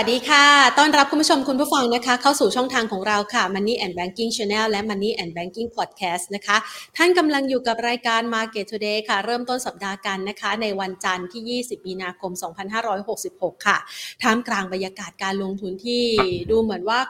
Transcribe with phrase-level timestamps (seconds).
[0.00, 0.46] วัสดีค่ะ
[0.78, 6.56] ต้อนรับคุณผู้ชมคุณผู้ฟังนะคะ เข้าสู่ช่องทางของเราค่ะ Money and Banking Channel และ Money and Banking Podcast นะคะ
[6.96, 12.32] ท่านกำลังอยู่กับรายการ Market Today ค่ะ เริ่มต้นสัปดาห์กันนะคะ ในวันจันทร์ที่ 20 มีนาคม
[12.98, 13.78] 2566 ค่ะ
[14.22, 16.02] ท่ามกลางบรรยากาศการลงทุนที่
[16.50, 17.00] ดูเหมือนว่า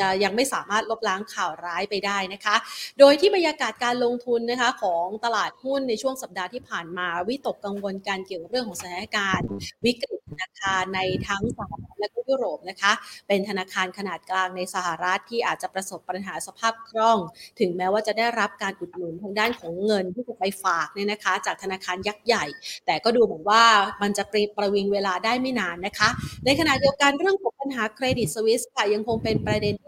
[0.00, 2.56] จะยังไม่สามารถลบล้างข่าวร้ายไปได้นะคะ
[2.98, 9.48] โดยที่บรรยากาศการลงทุนนะคะของตลาดหุ้นในช่วงสัปดาห์ที่ผ่านมา วิตกกังวลการเกี่ยวกับเรื่องของสถานการณ์
[9.84, 12.92] วิกฤตธนาคารในทั้งสหรัฐและก็ยุโรปนะคะ
[13.28, 17.18] เป็นธนาคารขนาดกลางในสหรัฐที่อาจจะประสบปัญหาสภาพคล่อง
[17.60, 22.44] ถึงแม้ว่าจะได้รับการอุดหนุนทางด้านของเงินที่จะไปฝากเนี่ยนะคะ จากธนาคารยักษ์ใหญ่
[22.86, 23.62] แต่ก็ดูเหมือนว่า
[24.02, 24.24] มันจะ
[24.56, 26.08] ประวิงเวลาได้ไม่นานนะคะ
[26.44, 29.87] ในขณะเดียวกันเรื่องของปัญหาเครดิตสวิสค่ะยังคงเป็นประเด็นที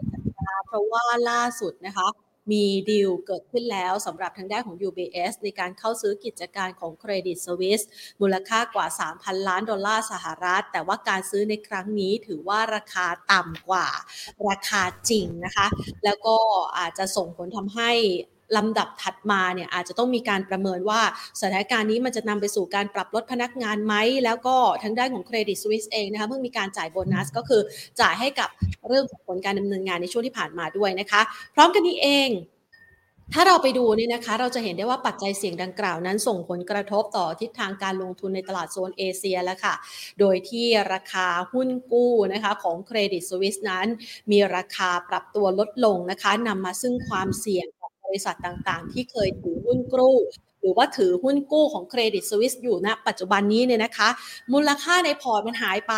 [0.65, 2.07] เพราะว่าล่าสุดนะคะ
[2.51, 7.81] มีดีลเกิดขึ้นแล้วสำหรับทางด้านของ UBS ในการเข้าซื้อกิจการของเครดิตสวิส
[8.21, 13.87] มูลค่ากว่า 3,000 ล้านดอลลาร์สหรัฐ แต่ว่าการซื้อในครั้งนี้ถือว่าราคาต่ำกว่า
[14.49, 15.67] ราคาจริงนะคะ
[16.03, 16.35] แล้วก็
[16.79, 17.91] อาจจะส่งผลทำให้
[18.57, 21.01] ลำดับถัดมาเนี่ยอาจจะต้องมีการประเมินว่า
[21.39, 23.95] สถานการณ์นี้มันจะนำไปสู่การปรับลดพนักงานไหม
[24.25, 27.61] แล้วก็ทางด้านของเครดิตสวิสเองนะคะเพิ่งมีการจ่ายโบนัสก็คือ
[28.01, 28.49] จ่ายให้กับ
[28.87, 31.21] เรื่องของผลการดำเนินงานในช่วงที่ผ่านมาด้วยนะคะ
[31.55, 32.31] พร้อมกันนี้เอง
[33.35, 39.73] ถ้าเราไปดูนี่นะคะ เราจะเห็นได้ว่าปัจจัยเสี่ยงดังกล่าวนั้นส่งผลกระทบต่อทิศทางการลงทุนในตลาดโซนเอเชียแล้วค่ะ
[40.19, 43.87] โดยที่ราคาหุ้นกู้นะคะของเครดิตสวิสนั้น
[44.31, 47.67] มีราคาปรับตัวลดลงนะคะนำมาซึ่งความเสี่ยง
[48.13, 50.17] บริษัทต่างๆ ที่เคยถือหุ้นกู้
[50.61, 54.09] หรือว่าถือหุ้นกู้ของเครดิตสวิสอยู่ณนะปัจจุบันนี้เนี่ยนะคะ
[54.53, 55.95] มูลค่าในพอร์ตมันหายไป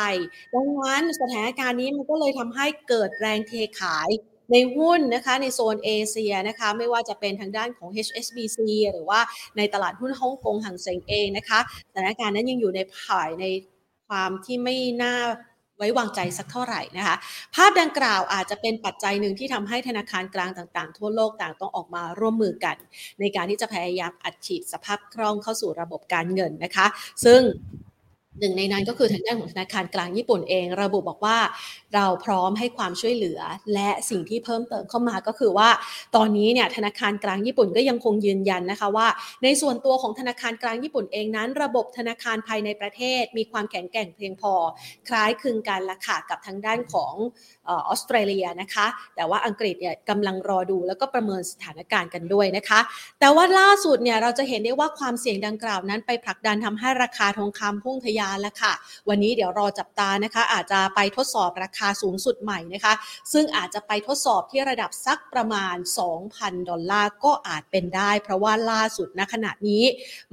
[0.54, 4.10] ดังนั้นสถานการณ์นี้มันก็เลยทำให้เกิดแรงเทขาย
[4.52, 8.58] ในหุ้นนะคะในโซนเอเชียนะคะไม่ว่าจะเป็นทางด้านของ HSBC
[8.92, 9.20] หรือว่า
[9.58, 11.60] ในตลาดหุ้นฮ่องกงหังเซ็งเองนะคะ
[11.92, 13.46] สถานการณ์นั้นยังอยู่ในผ่ายใน
[14.08, 15.16] ความที่ไม่น่า
[15.84, 17.16] ว้วางใจสักเท่าไหร่นะคะ
[17.56, 22.78] ภาพดังกล่าวอาจจะเป็นปัจจัยหนึ่งที่ทำให้ธนาคารกลางต่างๆ ทั่วโลกต่างต้องออกมาร่วมมือกัน
[23.20, 26.86] ในการที่จะพยายามอัดฉีดสภาพคล่องเข้าสู่ระบบการเงินนะคะ
[27.26, 27.42] ซึ่ง
[28.40, 31.38] หนึ่งในนั้นก็คือทางด้านของธนาคารกลางญี่ปุ่นเอง ระบุบอกว่า
[31.96, 33.40] เราพร้อมให้ความช่วยเหลือ
[33.74, 35.70] และสิ่งที่เพิ่มเติมเข้ามาก็คือว่า
[36.16, 39.08] ตอนนี้เนี่ยธนาคารกลางญี่ปุ่นก็ยังคงยืนยันนะคะว่า
[39.44, 44.54] ในส่วนตัวของธนาคารกลางญี่ปุ่นเองนั้น ระบบธนาคารภายในประเทศ มีความแข็งแกร่งเพียงพอ
[45.10, 47.14] คล้ายคลึงกันละค่ะกับทางด้านของ
[47.70, 52.80] ออสเตรเลียนะคะ แต่ว่าอังกฤษเนี่ยกำลังรอดูแล้วก็ประเมินสถานการณ์กันด้วยนะคะ
[53.20, 58.74] แต่ว่าล่าสุดเนี่ยเราจะเห็นได้ว่าความเสี่ยงดังกล่าวนั้นไปผลักดันทำให้ราคาทองคำพุ่งทะยาแล้วค่ะ
[59.10, 62.94] วันนี้เดี๋ยวรอจับตานะคะ อาจจะไปทดสอบราคาสูงสุดใหม่นะคะ
[63.34, 65.76] ซึ่งอาจจะไปทดสอบที่ระดับสักประมาณ
[66.18, 69.84] 2,000 ดอลลาร์ก็อาจเป็นได้ เพราะว่าล่าสุดณขณะนี้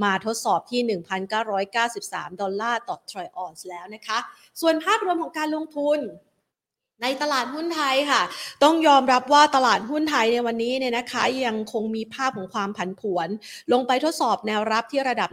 [0.03, 0.81] มาทดสอบที่
[1.62, 4.19] 1,993 ดอลลาร์ต่อทรอยออนซ์แล้วนะคะ
[4.61, 6.00] ส่วนภาพรวมของการลงทุน
[7.02, 8.23] ในตลาดหุ้นไทยค่ะ
[8.64, 13.29] ต้องยอมรับว่าตลาดหุ้นไทยในวันนี้เนี่ยนะคะยังคงมีภาพของความผันผวน
[13.73, 15.31] ลงไปทดสอบแนวรับที่ระดับ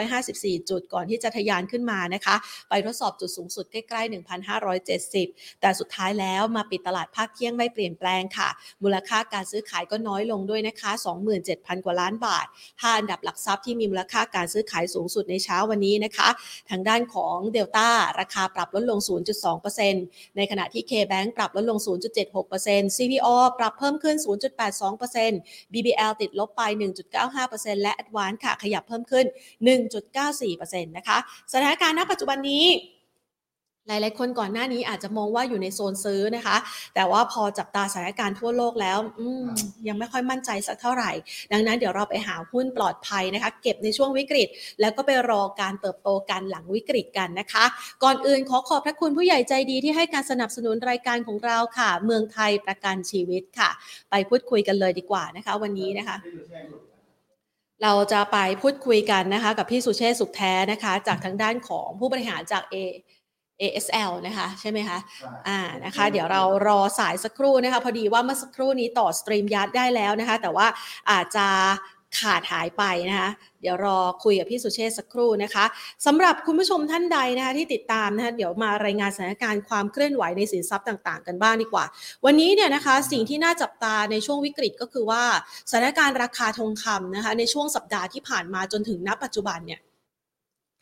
[0.00, 2.36] 1,554 จุดก่อนที่จะทะยานขึ้นมานะคะ
[2.68, 4.12] ไปทดสอบจุดสูงสุดใกล้ๆ
[4.84, 8.48] 1,570 แต่สุดท้ายแล้วมาปิดตลาดภาคเที่ยงไม่เปลี่ยนแปลงค่ะ
[8.82, 10.90] มูลค่าการซื้อขายก็น้อยลงด้วยนะคะ
[11.38, 12.46] 27,000 กว่าล้านบาท
[12.82, 16.28] ห้าอันดับหลักทรัพย์ที่มีมูลค่าการซื้อขายสูงสุดในเช้าวันนี้นะคะ
[16.70, 17.88] ทางด้านของเดลต้า
[18.20, 18.98] ราคาปรับลดลง
[19.68, 21.78] 0.2%ในขณะที่ KBank ปรับลดลง
[22.36, 24.16] 0.76% CPO ปรับเพิ่มขึ้น
[24.94, 26.62] 0.82% BBL ติดลบไป
[27.22, 29.26] 1.95%และ Advance ค่ะขยับเพิ่มขึ้น
[30.06, 31.18] 1.94%นะคะ
[31.52, 32.64] สถานการณ์ณปัจจุบันนี้
[33.88, 36.56] หลาย ๆ คนก่อนหน้านี้อาจจะมองว่าอยู่ในโซนซื้อนะคะ
[36.94, 38.98] แต่ว่าพอจับตาสถานการณ์ทั่วโลกแล้ว
[39.88, 41.10] ยังไม่ค่อยมั่นใจสักเท่าไหร่
[41.52, 44.48] ดังนั้นเดี๋ยวเราไปหาหุ้นปลอดภัยนะคะ เก็บในช่วงวิกฤต
[44.80, 47.64] แล้วก็ไปรอการเติบโตกันหลังวิกฤตกันนะคะ
[48.04, 53.70] ก่อนอื่นขอขอบพระคุณผู้ใหญ่ใจดีที่ให้การสนับสนุนรายการของเราค่ะ เมืองไทยประกันชีวิตค่ะ
[54.10, 56.16] ไปพูดคุยกันเลยดีกว่านะคะ วันนี้นะคะ
[57.82, 62.76] เราจะไปพูดคุยกันนะคะ กับพี่สุเชษสุขแท้นะคะ จากทางด้านของผู้บริหารจาก A
[63.62, 64.98] ASL นะคะใช่ไหมคะ
[65.48, 70.66] อ่านะคะเดี๋ยวเรารอสายสักครู่นะคะพอดีว่าเมื่อสักครู่นี้ต่อสตรีมยัดได้แล้วนะคะแต่ว่า
[71.10, 71.46] อาจจะ
[72.20, 73.30] ขาดหายไปนะคะ
[73.62, 75.64] เดี๋ยวรอคุยกับพี่สุเชษสักครู่นะคะ
[76.06, 81.84] สำหรับคุณผู้ชมท่านใดนะคะที่ติดตามนะคะเดี๋ยวมารายงานสถานการณ์ความเคลื่อนไหวในสินทรัพย์ต่าง ๆ กันบ้างดีกว่า
[82.24, 85.22] วันนี้เนี่ยนะคะสิ่งที่น่าจับตาในช่วงวิกฤตก็คือว่า
[85.70, 89.80] สถานการณ์ราคาทองคำนะคะในช่วงสัปดาห์ที่ผ่านมาจนถึงณปัจจุบันเนี่ย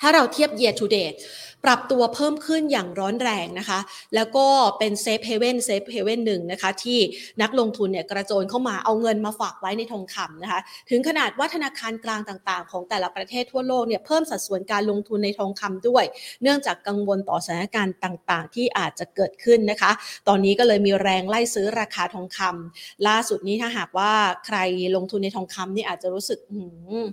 [0.02, 1.18] ถ้าเราเทียบ year to date
[1.64, 3.78] ปรับตัวเพิ่มขึ้นอย่างร้อนแรงนะคะ
[4.14, 4.46] แล้วก็
[4.78, 6.98] เป็น safe haven safe haven หนึ่งนะคะ ที่
[7.42, 10.60] นักลงทุนเนี่ยกระโจนเข้ามาเอาเงินมาฝากไว้ในทองคำนะคะ
[10.90, 16.04] ถึงขนาดว่าธนาคารกลางต่างๆ ของแต่ละประเทศทั่วโลกเนี่ยเพิ่มสัดส่วนการลงทุนในทองคำด้วย
[16.42, 19.90] เนื่องจากกังวลต่อสถานการณ์ต่างๆ ที่อาจจะเกิดขึ้นนะคะ
[20.28, 24.12] ตอนนี้ก็เลยมีแรงไล่ซื้อราคาทองคำล่าสุดนี้ถ้าหากว่า
[24.46, 24.58] ใคร
[24.96, 26.64] ลงทุนในทองคำนี่อาจจะรู้สึกหื
[27.02, 27.06] ม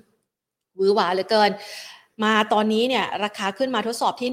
[0.80, 1.51] วือหวาเหลือเกิน
[2.24, 4.30] มาตอนนี้เนี่ยราคาขึ้นมาทดสอบที่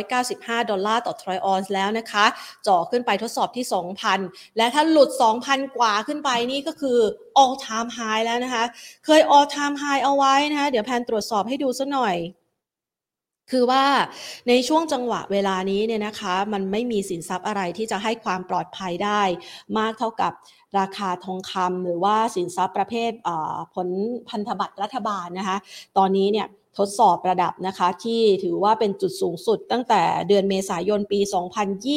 [0.00, 2.24] 1,995 ดอลลาร์ต่อทรอยออนซ์แล้วนะคะ
[2.66, 3.64] จ่อขึ้นไปทดสอบที่
[4.10, 5.10] 2,000 และถ้าหลุด
[5.44, 6.98] 2,000 กว่าขึ้นไปนี่ก็คือ
[7.42, 8.64] all time high แล้วนะคะ
[9.04, 12.16] เคย all time high เอาไว้นะคะ เดี๋ยวแพนตรวจสอบให้ดูสักหน่อย
[13.50, 13.84] คือว่า
[14.48, 19.22] ในช่วงจังหวะเวลานี้เนี่ยนะคะมันไม่มีสินทรัพย์อะไรที่จะให้ความปลอดภัยได้
[19.78, 20.32] มากเท่ากับ
[20.78, 23.10] ราคาทองคำหรือว่าสินทรัพย์ประเภท
[23.74, 23.88] ผล
[24.28, 25.56] พันธบัตรรัฐบาลนะคะ
[25.98, 26.46] ตอนนี้เนี่ย
[26.78, 31.20] ทดสอบระดับนะคะ ที่ถือว่าเป็นจุดสูงสุดตั้งแต่เดือนเมษายนปี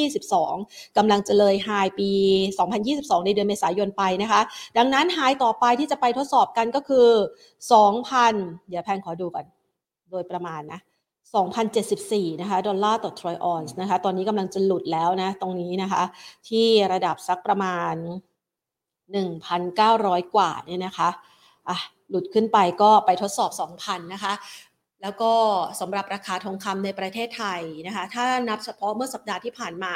[0.09, 2.09] 2022กำลังจะเลยไฮปี
[2.69, 4.41] 2022 ในเดือนเมษายนไปนะคะ
[4.77, 7.07] ดังนั้นไฮต่อไปที่จะไปทดสอบกันก็คือ
[7.87, 9.45] 2,000 เดี๋ยวแพนขอดูก่อน
[10.11, 10.79] โดยประมาณนะ
[11.65, 16.03] 2,074 นะคะ ดอลลาร์ต่อทรอยออนซ์นะคะ ตอนนี้กำลังจะหลุดแล้วนะ ตรงนี้นะคะ
[16.49, 17.95] ที่ระดับสักประมาณ
[19.13, 21.09] 1,900 กว่าเนี่ยนะคะ
[21.69, 21.77] อะ
[22.09, 24.33] หลุดขึ้นไปก็ไปทดสอบ 2,000 นะคะ
[25.03, 25.31] แล้วก็
[25.79, 29.93] สำหรับราคาทองคำในประเทศไทยนะคะ ถ้านับเฉพาะเมื่อสัปดาห์ที่ผ่านมา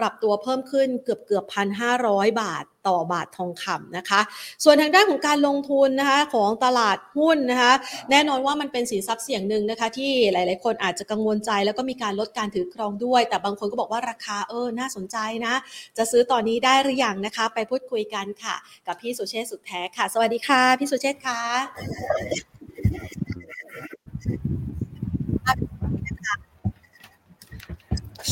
[0.00, 4.20] ปรับตัวเพิ่มขึ้นเกือบเกือบพันห้าร้อยบาทต่อบาททองคำนะคะ
[4.64, 7.72] ส่วนทางด้านของการลงทุนนะคะของตลาดหุ้นนะคะ
[8.10, 15.16] แน่นอนว่ามันเป็นสินทรัพย์เสี่ยงหนึ่งนะคะ ที่หลาย ๆ คนอาจจะกังวลใจ แล้วก็มีการลดการถือครองด้วย แต่บางคนก็บอกว่าราคาเออน่าสนใจ
[15.46, 15.54] นะ
[15.98, 18.54] จะซื้อตอนนี้ได้หรือยังนะคะ ไปพูดคุยกันค่ะ
[18.86, 21.40] กับพี่สุเชษสุดแท้ค่ะ สวัสดีค่ะ พี่สุเชษค่ะ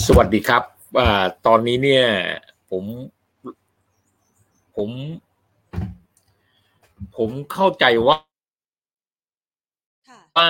[0.06, 0.62] สวัสดีครับ
[0.98, 1.00] อ
[1.46, 2.06] ตอนนี้เนี่ย
[2.70, 2.84] ผม
[4.76, 4.90] ผม
[7.16, 8.16] ผมเข้าใจว่า
[10.36, 10.48] ว่า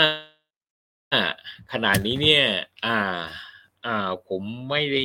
[1.73, 2.45] ขนาดนี้เนี่ย
[2.87, 2.99] อ่า
[3.87, 5.05] อ่า ผมไม่ได้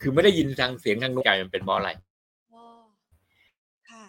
[0.00, 1.90] คือไม่ได้ยินทางเสียงทางนู้นใจมันเป็นเพราะอะไร
[3.90, 4.04] ค่ะ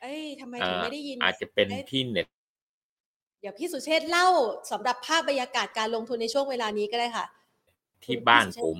[0.00, 4.28] เอ้ยทำไมถึงไม่ได้ยิน อาจจะเป็นที่เน็ตเดี๋ยวพี่สุเชษเล่า
[4.70, 7.26] สำหรับภาพบรรยากาศการลงทุนในช่วงเวลานี้ก็ได้ค่ะ
[8.04, 8.78] ที่บ้านผม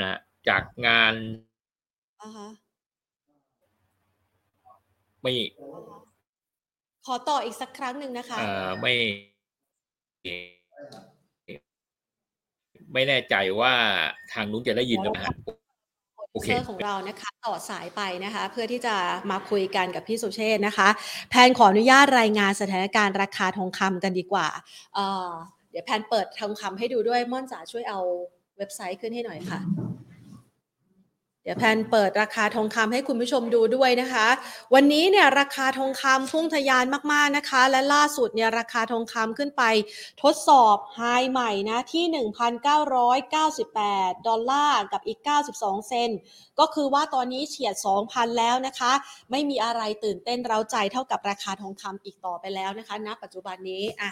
[0.00, 1.14] นะจากงาน
[5.22, 5.32] ไม่
[7.06, 8.94] ขอต่ออีกสักครั้งหนึ่งนะคะเออไม่
[12.92, 13.72] ไม่แน่ใจว่า
[14.32, 15.30] ทางนู้นจะได้ยินหรือเปล่า
[16.42, 18.94] เซอร์ของเรานะคะต่อสายไปนะคะ เพื่อที่จะ
[19.30, 20.88] มาคุยกันกับพี่สุเชษนะคะ
[21.30, 24.48] แพนขออนุญาตรายงานสถานการณ์ราคาทองคำกันดีกว่า
[24.94, 28.00] เดี๋ยวแพนเปิดทองคำให้ดูด้วยม่อนจ๋าช่วยเอา
[28.58, 29.60] เว็บไซต์ขึ้นให้หน่อยค่ะ
[31.46, 34.28] เดี๋ยวแพนเปิดราคาทองคำให้คุณผู้ชมดูด้วยนะคะ
[34.74, 39.62] วันนี้เนี่ยราคาทองคำพุ่งทะยานมากๆนะคะ และล่าสุดเนี่ยราคาทองคำขึ้นไป
[40.22, 41.00] ทดสอบ high
[41.30, 42.04] ใหม่นะที่
[43.16, 45.18] 1,998 ดอลลาร์กับอีก
[45.54, 46.10] 92 เซนต์
[46.58, 47.74] ก็คือว่าตอนนี้เฉียด
[48.06, 48.92] 2,000 แล้วนะคะ
[49.30, 54.10] ไม่มีอะไรตื่นเต้นเร้าใจเท่ากับราคาทองคำอีกต่อไปแล้วนะคะณปัจจุบันนี้อะ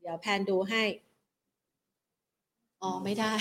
[0.00, 0.82] เดี๋ยวแพนดูให้
[2.82, 3.32] อ๋อไม่ได้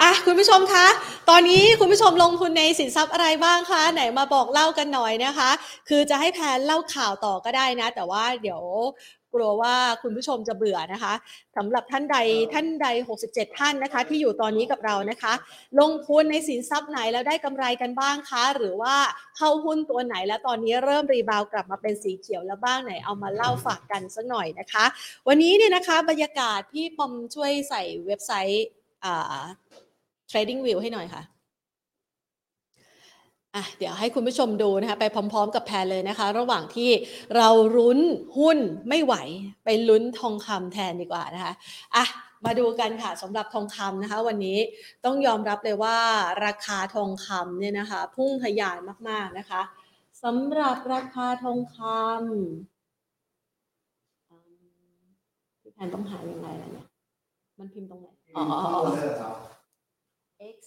[0.00, 0.86] อะคุณผู้ชมคะ
[1.30, 5.50] ตอนนี้คุณผู้ชมลงทุนในสินทรัพย์อะไรบ้างคะ ไหนมาบอกเล่ากันหน่อยนะคะ
[5.88, 8.62] คือจะให้แพนเล่าข่าวต่อก็ได้นะ แต่ว่าเดี๋ยว
[9.34, 11.14] กลัวว่าคุณผู้ชมจะเบื่อนะคะ
[11.56, 12.16] สำหรับท่านใด
[12.52, 12.88] ท่านใด
[13.22, 15.32] 67 ท่านนะคะ ที่อยู่ตอนนี้กับเรานะคะ
[15.80, 18.94] ลงทุนในสินทรัพย์ไหนแล้วได้กำไรกันบ้างคะ หรือว่า
[19.36, 24.84] เข้าหุ้นตัวไหนแล้วตอนนี้เริ่มรีบาวกลับมาเป็นสีเขียวแล้วบ้างไหนเอามาเล่าฝากกันสักหน่อยนะคะ
[25.28, 28.81] วันนี้เนี่ยนะคะบรรยากาศพี่ปอมช่วยใส่เว็บไซต์อ่า
[30.30, 31.22] trading view ให้หน่อยค่ะ
[33.56, 36.90] อะเดี๋ยวให้คุณผู้ชมดูนะคะไปพร้อม ๆ กับแพนเลยนะคะ ระหว่างที่
[37.36, 37.98] เราลุ้น
[38.38, 39.14] หุ้นไม่ไหว
[39.64, 41.52] ไปลุ้นทองคำแทนดีกว่านะคะ
[41.96, 42.04] อะ
[42.44, 44.58] มาดูกันค่ะสำหรับทองคำนะคะ วันนี้
[45.04, 45.98] ต้องยอมรับเลยว่า
[46.44, 48.78] ราคาทองคำเนี่ยนะคะ พุ่งทะยาน
[49.08, 49.60] มากๆนะคะ
[50.22, 52.20] สำหรับราคาทองคำ
[55.60, 56.86] พี่แพนต้องหายังไงล่ะเนี่ย
[57.58, 58.06] มันพิมพ์ตรงไหน
[58.36, 58.44] อ๋อ
[60.56, 60.58] x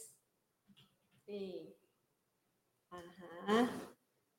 [1.30, 1.48] นี่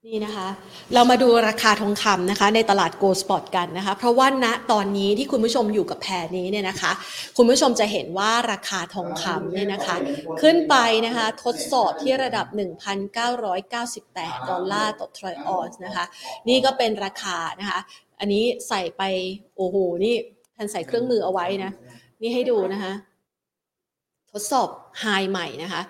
[0.06, 0.48] นี่นะคะ
[0.94, 6.92] เรามาดูราคาทองคำนะคะ ในตลาด Gold Spot กันนะคะ เพราะว่าณตอนนี้ที่คุณผู้ชมอยู่กับแพรนี้เนี่ยนะคะ
[7.36, 9.96] คุณผู้ชมจะเห็นว่าราคาทองคำเนี่ยนะคะ
[10.40, 10.76] ขึ้นไป
[11.06, 12.46] นะคะทดสอบที่ระดับ
[13.28, 16.04] 1,998 ดอลลาร์ต่อทรอยออนซ์นะคะ
[16.48, 17.80] นี่ก็เป็นราคานะคะ
[18.20, 19.02] อันนี้ใส่ไป
[19.56, 20.14] โอ้โห นี่
[20.56, 21.72] ท่านใส่เครื่องมือเอาไว้นะ
[22.20, 22.92] นี่ให้ดูนะคะ
[24.32, 24.68] ทดสอบ
[25.00, 25.82] ไฮใหม่นะคะ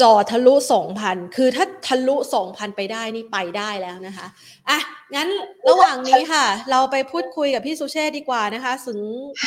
[0.00, 0.54] จอทะลุ
[0.94, 2.16] 2,000 คือถ้าทะลุ
[2.46, 4.26] 2,000 ไปได้นี่ไปได้แล้วนะคะ
[4.68, 4.78] อะ
[5.14, 5.28] งั้น
[5.68, 9.00] ระหว่างนี้ค่ะ เราไปพูดคุยกับพี่สุเชษฐ์ดีกว่านะคะ ถึง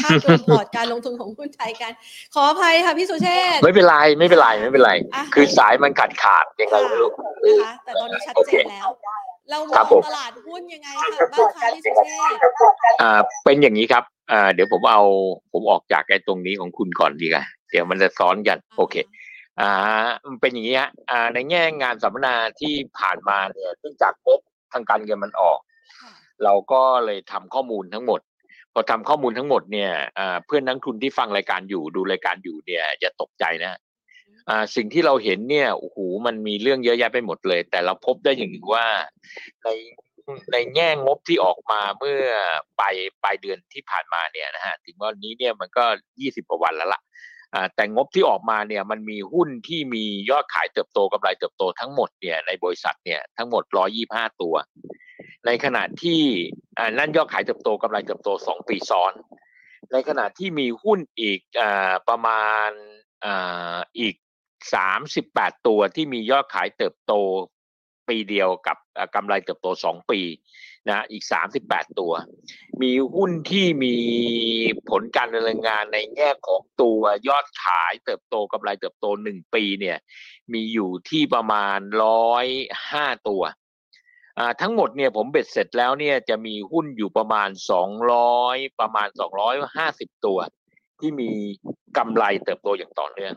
[0.03, 1.91] ภาพรวมพอร์ตการลงทุนของหุ้นไทยกัน
[2.33, 7.09] ขออภัยค่ะพี่สุเชษฐ์ไม่เป็นไร ไม่เป็นไร ไม่เป็นไรอะคือสายมันขาดขาดยังไงไม่รู้
[7.45, 8.89] นะคะ แต่ตอนนี้ชัดเจนแล้ว
[9.49, 12.39] เรามครัอบงผมตลาดหุ้นยังไงคะบ้างคะพี่สุเชษฐ์
[13.01, 15.03] อ่า เป็นอย่างนี้ครับ อ่าเดี๋ยวผมเอา
[15.51, 18.95] ผมออกจากไอ้ตรงนี้ของคุณก่อนดีกว่าเดี๋ยวมันจะซ้อนกัน โอเค
[19.59, 19.71] อ่า
[20.27, 24.39] มันเป็นอย่างนี้ฮะอ่า ในแง่งานสัมมนาที่ผ่านมาเนี่ยเนื่องจากงบ
[24.73, 25.59] ทางการเงินมันออก
[26.01, 26.11] ค่ะ
[26.43, 28.21] เราก็เลยทำข้อมูลทั้งหมด
[28.73, 33.79] พอทำข้อมูลทั้งหมดเนี่ยอ่าเพื่อนนักทุนที่ฟังรายการอยู่ดูรายการอยู่เนี่ยอย่าตกใจนะ
[34.49, 38.85] อ่าสิ่งที่เราเห็นเนี่ยโอ้โหมันมีเรื่องเยอะแยะไปหมดเลย แต่เราพบได้อย่างหนึ่งว่า
[39.63, 39.67] ใน
[40.51, 42.23] ในแง่งบที่ออกมาเมื่อ
[42.79, 45.85] ปลายปลายเดือนที่ผ่านมาเนี่ยนะฮะถึงวันนี้เนี่ยมันก็
[46.19, 47.01] ยี่สิบกว่าวันแล้วล่ะ
[47.53, 53.63] อ่าแต่งบที่ออกมาเนี่ยมันมีหุ้นที่มียอดขายเติบโตกำไรเติบโตทั้งหมดเนี่ยในบริษัทเนี่ยทั้งหมด
[54.03, 54.55] 125ตัว
[55.45, 56.21] ในขณะที่
[56.97, 59.13] นั่นยอดขายเติบโตกำไรเติบโต2ปีซ้อน
[59.91, 61.63] ในขณะที่มีหุ้นอีกอ
[62.09, 62.69] ประมาณ
[63.25, 64.15] อ่าอีก
[64.91, 67.13] 38ตัวที่มียอดขายเติบโต
[68.11, 68.77] ปีเดียวกับ
[69.15, 70.21] กำไรเติบโต 2 ปี
[70.89, 71.23] นะอีก
[71.61, 72.13] 38 ตัว
[72.81, 73.95] มีหุ้นที่มี
[74.89, 79.97] ผลการดำเนินงานในแง่ของตัวยอดขายเติบโตกำไรเติบโตหนึ่งปีเนี่ย
[80.53, 82.45] มีอยู่ที่ประมาณร้อย
[82.91, 83.43] ห้าตัว
[84.37, 90.39] อ่าทั้งหมดเนี่ยผมเบ็ดเสร็จแล้วเนี่ยจะมีหุ้นอยู่ประมาณสองร้อยประมาณสองร้อยห้าสิบตัว
[90.99, 91.31] ที่มี
[91.97, 93.33] กำไรเติบโตอย่างต่อเนื่อง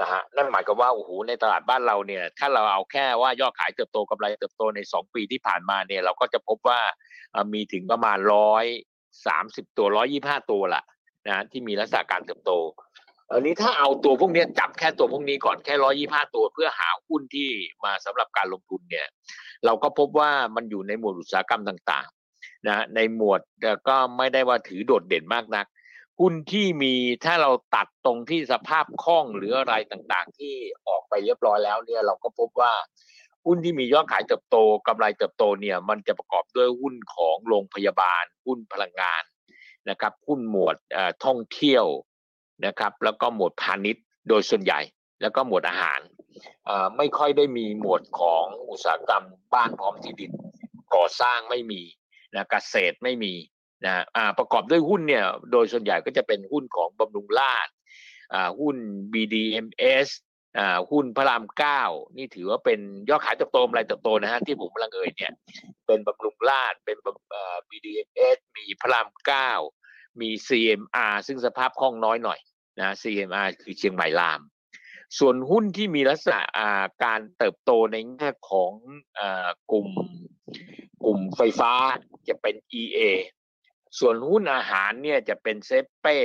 [0.00, 6.80] นะฮะนั่นหมายความว่าโอ้โหในตลาดบ้านเราเนี่ย ถ้าเราเอาแค่ว่ายอดขายเติบโตกำไรเติบโตในสองปีที่ผ่านมาเนี่ย เราก็จะพบว่า
[7.54, 8.64] มีถึงประมาณร้อย
[9.26, 10.82] สามสิบตัวร้อยยี่ห้าตัวละ
[11.28, 12.52] นะที่มีลักษณะการเติบโต
[13.32, 17.48] อันนี้ถ้าเอาตัวพวกนี้จับแค่ตัวพวกนี้ก่อนแค่ร้อยยี่ห้าตัวเพื่อหาหุ้นที่
[17.84, 19.06] มาสำหรับการลงทุนเนี่ย
[19.64, 23.40] เราก็พบว่ามันอยู่ในหมวดอุตสาหกรรมต่างๆนะในหมวด
[23.88, 25.66] ก็ไม่ได้ว่าถือโดดเด่นมากนัก
[26.20, 26.94] หุ้นที่มี
[27.24, 30.54] ถ้าเราตัดตรงที่สภาพคล่องหรืออะไรต่างๆ ที่
[30.88, 32.72] ออกไปเรียบร้อยแล้วเนี่ยเราก็พบว่า
[33.46, 34.56] หุ้นที่มียอดขายเติบโต
[34.86, 39.22] กำไรเติบโตเนี่ยมันจะประกอบด้วยหุ้นของโรงพยาบาล หุ้นพลังงาน
[39.90, 40.76] นะครับหุ้นหมวด
[41.24, 41.84] ท่องเที่ยว
[42.66, 44.80] นะครับ แล้วก็หมวดพาณิชย์โดยส่วนใหญ่
[45.20, 46.00] แล้วก็หมวดอาหาร
[46.96, 50.32] ไม่ค่อยได้มีหมวดของอุตสาหกรรมบ้านพร้อมที่ดิน
[50.94, 51.82] ก่อสร้างไม่มี
[52.34, 53.34] นะเกษตรไม่มี
[53.84, 57.74] นะอ่าประกอบด้วยหุ้นเนี่ยโดยส่วนใหญ่ก็จะเป็นหุ้นของบำรุงราษฎร์
[58.32, 58.76] อ่าหุ้น
[59.12, 60.08] BDMs
[60.58, 61.82] อ่าหุ้นพระรามเก้า
[62.16, 65.32] นี่ถือว่าเป็นยอดขายเติบโตกำไรเติบโตนะฮะที่ผมกำลังเอ่ยเนี่ย
[65.86, 69.50] เป็นบำรุงราษฎร์เป็นบำเอ่ BDMs มีพระรามเก้า
[70.20, 72.38] มี CMR ซึ่งสภาพคล่องน้อยหน่อย
[72.80, 74.40] นะ CMR คือเชียงใหม่ราม
[75.18, 76.40] ส่วนหุ้นที่มีลักษณะ
[77.04, 78.72] การเติบโตในแง่ของ
[79.18, 79.20] อ
[79.70, 79.88] กลุ่ม
[81.04, 81.72] กลุ่มไฟฟ้า
[82.28, 82.98] จะเป็น EA
[83.98, 86.18] ส่วนหุ้นอาหารเนี่ยจะเป็นเซเป้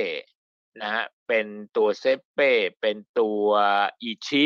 [0.82, 3.46] นะฮะเป็นตัวเซเป้เป็นตัว
[4.02, 4.44] อิชิ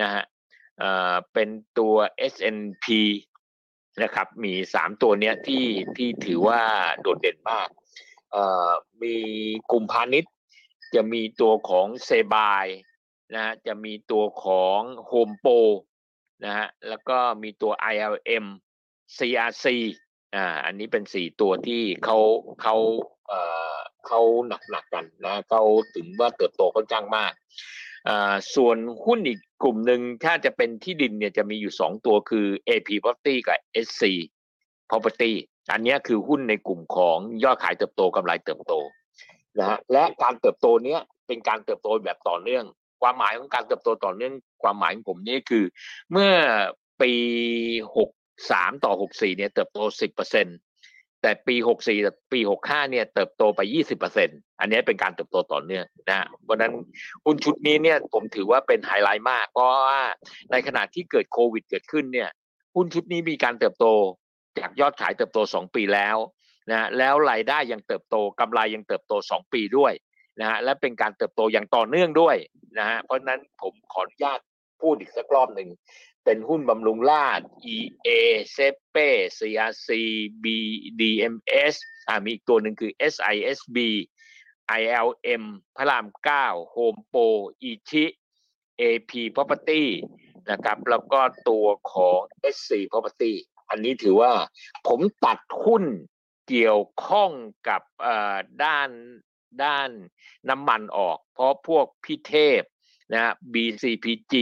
[0.00, 0.24] นะฮะ
[0.78, 1.94] เอ่อเป็นตัว
[2.32, 2.86] SNP
[4.02, 5.66] นะครับมีสามตัวเนี้ยที่
[5.96, 6.62] ที่ถือว่า
[7.00, 7.68] โดดเด่นมาก
[8.32, 8.70] เอ่อ
[9.02, 9.16] มี
[9.70, 10.32] กลุ่มพาณิชย์
[10.94, 12.66] จะมีตัวของเซบาย
[13.34, 15.46] นะฮะจะมีตัวของโฮมโป
[16.44, 18.46] นะฮะแล้วก็มีตัว ILM
[19.16, 19.66] CRC
[20.36, 22.18] อ่า อันนี้เป็นสี่ตัวที่เขา
[22.62, 22.76] เขา
[23.28, 23.40] เอ่
[23.74, 25.62] อเขาหนักหนักกันนะเขา
[25.94, 27.32] ถึงว่าเติบโตค่อนข้างมาก
[28.08, 34.02] อ่าส่วนหุ้นอีกกลุ่มหนึ่งถ้าจะเป็นที่ดินเนี่ยจะมีอยู่สองตัวคือ AP Property กับ SC
[34.90, 35.32] Property
[35.72, 38.74] อันนี้คือหุ้นในกลุ่มของยอดขายเติบโตกำไรเติบโต
[39.58, 42.64] นะฮะและการเติบโตเนี้ยเป็นการเติบโตแบบต่อเนื่อง
[43.02, 44.32] ความหมายของการเติบโตต่อเนื่อง
[44.62, 45.64] ความหมายของผมนี่คือ
[46.12, 46.32] เมื่อ
[47.00, 47.12] ปี
[47.96, 48.10] หก
[48.50, 50.46] สามต่อหกสี่เนี่ยเติบโตสิบเปอร์เซ็น
[51.22, 51.98] แต่ปีหกสี่
[52.32, 54.28] ปีหกห้าเนี่ยเติบโตไปยี่สิบเปอร์เซ็น
[54.60, 56.72] อันนี้เป็นการเติบโตต่อเนื่องนะฮะเพราะนั้น
[57.24, 60.02] หุ้นชุดนี้เนี่ยผมถือว่าเป็นไฮไลท์มาก เพราะว่า
[60.50, 62.30] ในขณะที่เกิดโควิดเกิดขึ้นเนี่ย
[62.76, 63.86] หุ้นชุดนี้มีการเติบโต
[64.58, 66.16] จากยอดขายเติบโตสองปีแล้ว
[66.70, 69.92] นะแล้วรายได้ยังเติบโตกำไรยังเติบโตสองปีด้วย
[70.40, 72.36] นะฮะและเป็นการเติบโตอย่างต่อเนื่องด้วย
[72.78, 74.40] นะฮะเพราะนั้นผมขออนุญาต
[74.82, 75.68] พูดอีกสักรอบหนึ่ง
[76.24, 77.40] เป็นหุ้นบำรุงราช
[77.74, 78.08] EA
[78.56, 79.08] s e p e
[79.38, 79.88] CRC
[80.42, 81.74] BDMS
[82.08, 83.76] อ่ามีอีกตัวหนึ่งคือ SISB
[84.80, 85.42] ILM
[85.76, 86.06] พระราม
[86.40, 87.28] 9 Home Pro
[87.62, 88.04] อีชิ
[88.80, 89.84] AP Property
[90.50, 92.18] นะครับ แล้วก็ตัวของ
[92.54, 93.32] SC Property
[93.70, 94.32] อันนี้ถือว่า
[94.88, 95.84] ผมตัดหุ้น
[96.48, 97.30] เกี่ยวข้อง
[97.68, 97.82] กับ
[98.64, 98.90] ด้าน
[99.64, 99.90] ด้าน
[100.48, 102.60] น้ำมันออก เพราะพวกพิเทพ
[103.14, 104.34] นะ BCPG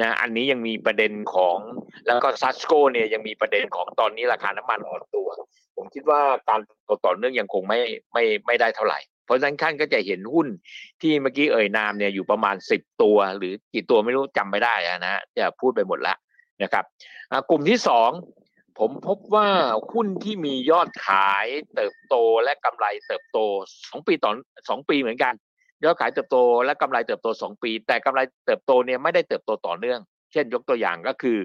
[0.00, 1.58] นะอันนี้ยังมีประเด็นของ
[2.06, 5.28] แล้วก็ซัสโกเนี่ยยังมีประเด็นของตอนนี้ราคาน้ำมันอ่อนตัว
[5.76, 6.60] ผมคิดว่าการ
[7.06, 7.80] ต่อเนื่องยังคงไม่
[8.12, 10.48] ไม่ไม่ได้เท่าไหร่เพราะฉะนั้นท่านก็จะเห็นหุ้น
[11.00, 16.14] ที่เมื่อกี้เอ่ยนามเนี่ยอยู่ประมาณสิบตัว หรือกี่ตัวไม่รู้จำไม่ได้นะจะพูดไปหมดละ
[16.62, 16.84] นะครับ
[17.50, 18.10] กลุ่มที่สอง
[18.78, 19.48] ผมพบว่า
[19.92, 23.38] หุ้นที่มียอดขายเติบโตและกำไรเติบโต
[23.88, 24.32] สองปีต่อ
[24.68, 25.34] สองปีเหมือนกัน
[25.84, 30.00] ยอดขายเติบโตและกำไรเติบโตสองปี แต่กำไรเติบโตเนี่ยไม่ได้เติบโตต่อเนื่อง
[30.32, 31.38] เช่นยกตัวอย่างก็คือ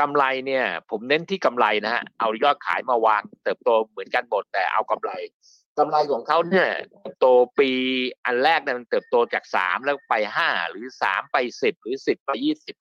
[0.00, 5.10] กำไรเนี่ยผมเน้นที่กำไรนะฮะเอายอดขายมาวางเติบโตเหมือนกันหมดแต่เอากำไร
[5.78, 6.68] กำไรของเขาเนี่ย
[7.18, 7.26] โต
[7.58, 7.70] ปี
[8.24, 12.76] อันแรกเนี่ยมันเติบโตจากสามแล้วไปห้าหรือสามไปสิบหรือสิบไปยี่สิบ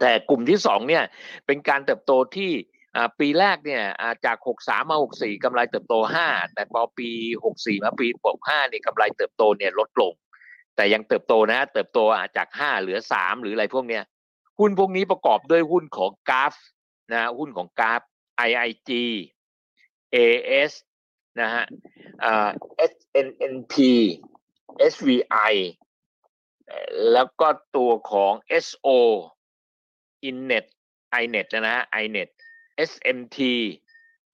[0.00, 1.04] แต่กลุ่มที่สองเนี่ย
[1.46, 2.50] เป็นการเติบโตที่
[3.18, 3.84] ปีแรกเนี่ย
[4.24, 5.94] จาก 63 มา 64 กำไรเติบโต
[6.26, 7.08] 5 แต่พอปี
[7.44, 8.06] 64 มาปี
[8.38, 10.12] 65เนี่ยกำไรเติบโตเนี่ยลดลง
[10.76, 11.98] แต่ยังเติบโตนะ เติบโต
[12.36, 14.02] จาก 5 เหลือ 3 หรืออะไรพวกเนี้ย
[14.58, 16.54] หุ้นพวกนี้ประกอบด้วยหุ้นของกราฟ
[17.12, 18.02] นะหุ้นของกราฟ
[18.48, 18.90] IIG
[20.14, 20.72] AS
[21.40, 21.64] นะฮะ
[22.92, 23.74] SNNP
[24.92, 25.54] SVI
[27.12, 28.32] แล้วก็ตัวของ
[28.64, 28.88] SO
[30.28, 30.66] Innet
[31.22, 32.30] iNet นะฮะ iNet
[32.90, 33.38] SMT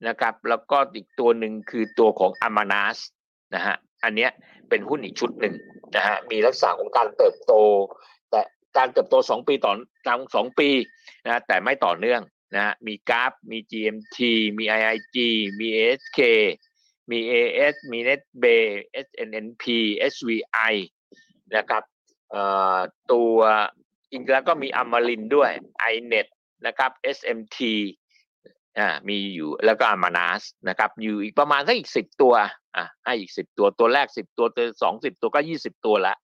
[0.09, 2.99] นะครับแล้วก็อีกตัวหนึ่งคือตัวของ Amanas
[3.55, 4.31] นะฮะอันเนี้ย
[4.69, 5.55] เป็นหุ้นอีกชุดหนึ่ง
[5.97, 7.53] นะฮะมีลักษณะของการเติบโต
[8.31, 8.41] แต่
[8.77, 9.73] การเติบโต 2 ปีต่อ
[10.07, 10.71] ตสองปี
[11.27, 12.21] นะแต่ไม่ต่อเนื่อง
[12.55, 14.19] นะฮะมีกราฟมี GMT
[14.59, 15.17] มี IIG
[15.61, 16.21] มี ASK
[17.11, 18.65] มี AS มี NetBay
[19.07, 19.65] SNNP
[20.13, 20.75] SVI
[21.57, 21.83] นะครับ
[23.13, 23.37] ตัว
[24.11, 25.51] อีกแล้วก็มีอมรินด้วย
[25.93, 26.27] iNet
[26.67, 27.59] นะครับ SMT
[28.79, 32.35] อ่ามีอยู่แล้วก็อามานาสนะครับ อยู่อีกประมาณสักอีกสิบตัว
[32.77, 36.15] อะให้อีกสิบตัวตัวแรกสิบตัวตัวสองสิบตัวก็ยี่สิบตัวละ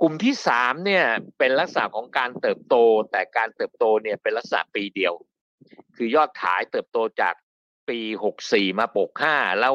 [0.00, 1.04] กลุ่มที่สามเนี่ย
[1.38, 2.74] เป็นลักษณะของการเติบโต
[3.10, 5.14] แต่การเติบโตเนี่ยเป็นลักษณะปีเดียว
[5.96, 7.34] คือยอดขายเติบโตจาก
[7.88, 9.74] ปีหกสี่มาปกห้าแล้ว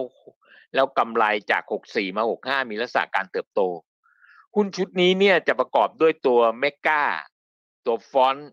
[0.75, 3.62] แล้วกำไรจากหกสี่มาหกห้ามีลักษณะการเติบโต
[4.56, 7.04] หุ้นชุดนี้เนี่ยจะประกอบด้วยตัวเมกา
[7.86, 8.51] ตัวฟอนต์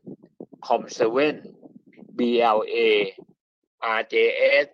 [0.67, 1.37] คอมเซเว่น
[2.19, 2.81] BLA
[3.99, 4.69] RJS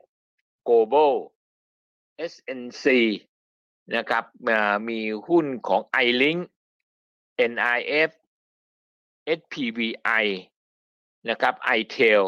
[0.68, 1.12] Global
[2.32, 2.86] SNC
[3.96, 4.24] นะครับ
[4.88, 6.40] มีหุ้นของ iLink
[7.52, 8.10] NIF
[9.38, 10.26] SPVI
[11.28, 12.22] นะครับ iTel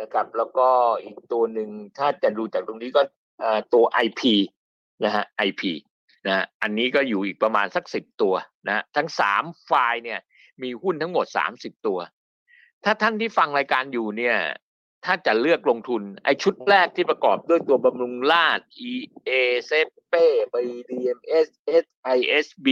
[0.00, 0.68] นะครับแล้วก็
[1.02, 3.02] อีกตัวหนึ่งถ้าจะดูจากตรงนี้ก็
[3.74, 4.22] ตัว IP
[5.04, 5.62] นะฮะ IP
[6.26, 8.34] นะอันนี้ก็อยู่อีกประมาณสักสิบตัว
[8.68, 10.20] นะทั้งสามไฟล์เนี่ย
[10.62, 11.98] มีหุ้นทั้งหมดสามสิบตัว
[12.84, 14.36] ถ้าท่านที่ฟังรายการอยู่เนี่ย
[15.04, 19.30] ถ้าจะเลือกลงทุน ไอชุดแรกที่ประกอบด้วยตัวบำรุงราช EA
[19.66, 19.72] เซ
[20.08, 21.48] เป้ BDMS
[21.84, 22.68] SISB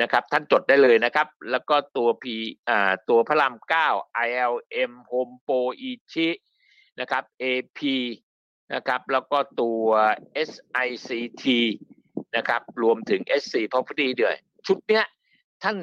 [0.00, 2.24] นะครับ ท่านจดได้เลยนะครับ แล้วก็ตัว P
[2.68, 3.54] อ่าตัวพระราม
[3.90, 6.28] 9 ILM Home Pro อีชิ
[7.00, 7.80] นะครับ AP
[8.74, 9.84] นะครับ แล้วก็ตัว
[10.48, 11.44] SICT
[12.36, 15.04] นะครับ รวมถึง SC Property ด้วย ชุดเนี้ย
[15.62, 15.76] ท่าน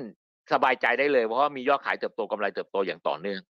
[0.53, 3.41] สบายใจได้เลยเพราะว่ามียอดขายเติบโตกำไรเติบโตอย่างต่อเนื่อง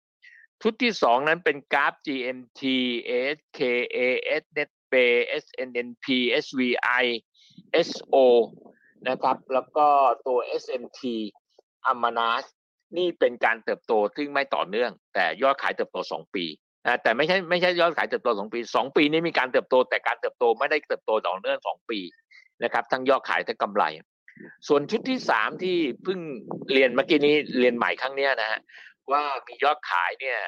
[0.62, 2.62] ชุดที่สองนั้นเป็นกราฟ GMT
[3.10, 3.60] ASK
[3.96, 6.06] AS NetPay SNNP
[6.44, 7.06] SVI
[7.88, 8.16] SO
[9.08, 9.88] นะครับ แล้วก็
[10.28, 11.02] ตัว SMT
[11.92, 12.46] Amanas
[12.98, 16.46] นี่เป็นการเติบโตซึ่งไม่ต่อเนื่อง แต่ยอดขายเติบโตสองปี
[17.04, 22.00] แต่ไม่ใช่ไม่ใช่ยอดขายเติบโตสองปีสองปีนี้มีการเติบโตแต่การเติบโตไม่ได้เติบโตต่อเนื่องสองปี
[22.64, 23.84] นะครับ ทั้งยอดขายทั้งกำไร
[24.67, 26.20] ส่วนชุดที่สามที่เพิ่ง
[26.74, 28.60] เรียนเมื่อกี้นี้เรียนใหม่ครั้งนี้นะฮะ
[29.12, 30.39] ว่ามียอดขายเนี่ย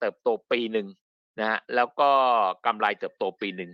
[0.00, 0.86] เติบโตปีหนึ่ง
[1.40, 2.10] นะฮะแล้วก็
[2.66, 3.70] กำไรเติบโตปีหนึ่ง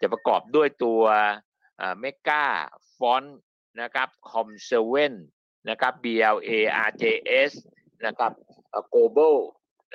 [0.00, 1.02] จะประกอบด้วยตัว
[2.00, 3.24] MEGA FORTH
[3.82, 5.14] นะครับ COM7
[5.68, 6.50] นะครับ BLA
[6.88, 7.52] RJH
[8.06, 8.32] นะครับ
[8.88, 9.36] GLOBAL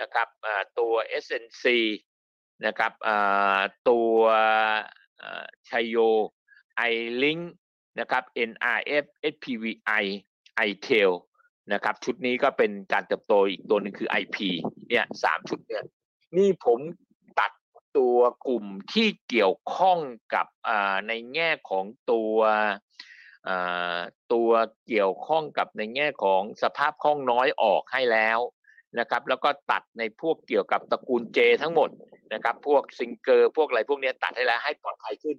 [0.02, 0.28] นะครับ
[0.80, 0.94] ตัว
[1.24, 1.66] SNC
[2.66, 2.94] นะครับ
[3.90, 4.18] ตัว
[5.70, 7.38] CHAYO ILINK
[8.00, 10.04] นะครับ NRF SPVI
[10.70, 11.12] ITEL
[11.74, 14.38] นะครับ ชุดนี้ก็เป็นการเติบโตอีกตัวหนึ่งคือ IP
[14.90, 15.84] เนี่ยสามชุดเนี่ย
[16.38, 16.80] นี่ผม
[17.40, 17.52] ตัด
[17.98, 20.00] ตัวกลุ่มที่เกี่ยวข้อง
[20.34, 20.48] กับ
[21.08, 22.38] ในแง่ของตัว
[24.34, 24.52] ตัว
[24.88, 28.40] เกี่ยวข้องกับในแง่ของสภาพคล่องน้อยออกให้แล้ว
[29.00, 31.90] นะครับ แล้วก็ตัดในพวกเกี่ยวกับตระกูลเจทั้งหมด
[32.34, 35.38] นะครับ พวกซิงเกอร์พวกอะไรพวกนี้ตัดให้แล้วให้ปลอดภัยขึ้น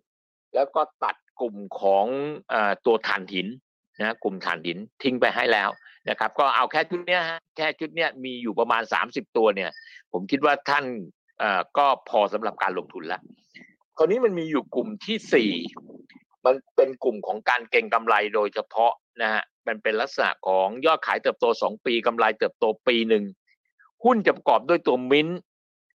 [0.54, 2.07] แล้วก็ตัด กลุ่มของ
[2.53, 2.55] อ
[2.87, 3.46] ตัวถ่านหิน
[3.98, 5.70] นะกลุ่มถ่านหินทิ้งไปให้แล้ว
[6.09, 9.70] นะครับ ก็เอาแค่ชุดเนี้ยฮะแค่ชุดเนี้ยมีอยู่ประมาณสามสิบตัวเนี่ย
[10.12, 10.85] ผมคิดว่าท่าน
[11.79, 13.20] ก็พอสำหรับการลงทุนแล้ว
[13.96, 15.53] คราวนี้มันมีอยู่กลุ่มที่สี่
[16.46, 23.24] มันเป็นกลุ่มของการเก็งกำไรโดยเฉพาะนะฮะมันเป็นลักษณะของยอดขายเติบโตสองปีกำไรเติบโตปีหนึ่ง
[24.05, 25.29] หุ้นจะประกอบด้วยตัวมิน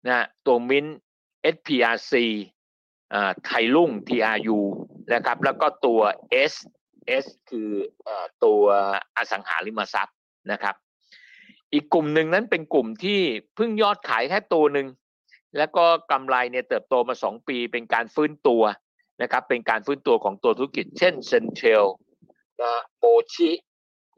[0.07, 0.85] นะตัวมิน
[1.55, 2.13] SPRC
[3.45, 4.59] ไทยลุ่ง TRU
[5.13, 6.01] นะครับ แล้วก็ตัว
[6.51, 6.53] S
[7.23, 7.69] S คือ
[8.43, 8.61] ตัว
[9.17, 10.17] อสังหาริมทรัพย์
[10.51, 10.75] นะครับ
[11.73, 13.19] อีกกลุ่มหนึ่งนั้นเป็นกลุ่มที่
[13.55, 14.87] เพิ่งยอดขายแค่ตัวหนึ่ง
[15.57, 18.63] แล้วก็กำไรเนี่ยเติบโตมาสองปีเป็นการฟื้นตัว
[19.21, 21.85] นะครับเป็นการฟื้นตัวของตัวธุรกิจ เช่นเซนเทล
[22.61, 23.51] นะโมชิ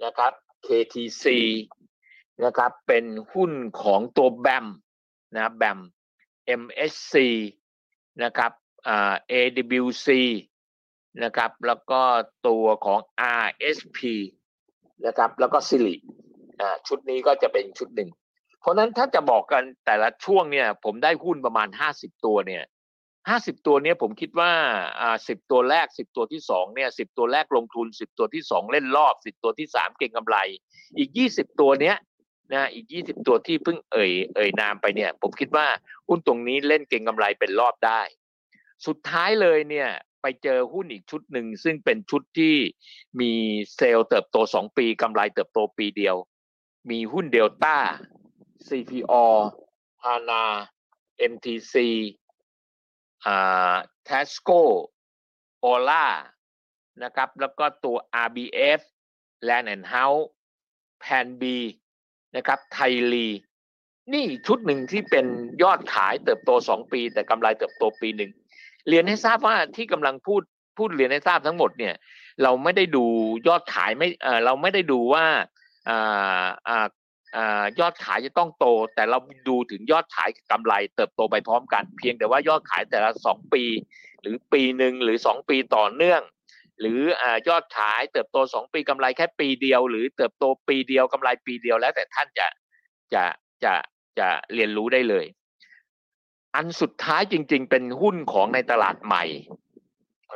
[0.03, 0.34] นะครับ
[0.65, 1.25] KTC
[2.43, 3.51] นะครับเป็นหุ้น
[3.82, 4.67] ของตัวแบม
[5.36, 5.79] นะแบม
[6.62, 7.15] MSC
[8.23, 8.51] นะครับ
[9.31, 10.07] AWC
[11.23, 12.01] นะครับ แล้วก็
[12.47, 12.99] ตัวของ
[13.45, 13.99] RSP
[15.05, 15.95] นะครับ แล้วก็ซิลิ
[16.87, 18.09] ชุดนี้ก็จะเป็นชุดหนึ่ง
[18.59, 22.63] เพราะนั้นถ้าจะบอกกันแต่ละช่วงเนี่ย ผมได้หุ้นประมาณห้าสิบตัวเนี่ย
[23.29, 24.51] ห้าสิบตัวเนี้ยผมคิดว่า
[25.01, 30.37] อ่าสิบตัวแรกสิบตัวที่สองเนี่ยสิบตัวแรกลงทุนสิบตัวที่สองเล่นรอบสิบตัวที่สามเก่งกำไร
[30.97, 31.97] อีกยี่สิบตัวเนี้ย
[32.53, 35.67] นะอีกยี่สิบตัวที่เพิ่งเอ่ยเอ่ยนามไปเนี่ย ผมคิดว่า
[36.07, 38.01] หุ้นตรงนี้เล่นเก่งกำไรเป็นรอบได้
[38.85, 39.89] สุดท้ายเลยเนี่ย
[40.21, 42.55] ไปเจอหุ้นอีกชุดหนึ่งซึ่งเป็นชุดที่
[43.19, 43.31] มี
[43.75, 46.15] เซลล์เติบโตสองปีกำไรเติบโตปีเดียว
[46.89, 47.77] มีหุ้นเดลต้า
[48.67, 49.13] CPO
[50.03, 50.43] ฮานา
[51.31, 51.75] MTC
[53.25, 53.75] อ่า
[54.07, 54.61] Tasco
[55.71, 56.05] Ola
[57.03, 58.81] นะครับ แล้วก็ตัว RBF
[59.47, 60.25] Land and House
[61.03, 61.43] Pan B
[62.35, 63.27] นะครับ ไทยลี
[64.13, 65.25] นี่ชุดหนึ่งที่เป็น
[65.63, 68.31] ยอดขายเติบโตสองปี แต่กำไรเติบโตปีหนึ่ง
[68.89, 70.41] เรียนให้ทราบว่าที่กำลังพูด
[70.77, 71.93] พูดเรียนให้ทราบทั้งหมดเนี่ย
[72.43, 73.05] เราไม่ได้ดู
[73.47, 75.25] ยอดขายไม่เออเราไม่ได้ดูว่า
[75.89, 76.87] อ่าอ่า
[77.35, 78.65] อ่ายอดขายจะต้องโต
[78.95, 79.17] แต่เรา
[79.49, 83.63] ดูถึงยอดขายกำไร เติบโตไปพร้อมกัน เพียงแต่ว่ายอดขายแต่ละสองปี
[84.21, 86.21] หรือปีหนึ่งหรือสองปีต่อเนื่อง
[86.79, 92.47] หรืออยอดขายเติบโตสองปีกำไรแค่ปีเดียว หรือเติบโตปีเดียวกำไรปีเดียวแล้วแต่ท่านจะ
[93.13, 93.23] จะ
[93.63, 93.73] จะ
[94.19, 95.25] จะเรียนรู้ได้เลย
[96.55, 99.25] อันสุดท้ายจริง ๆ เป็นหุ้นของในตลาดใหม่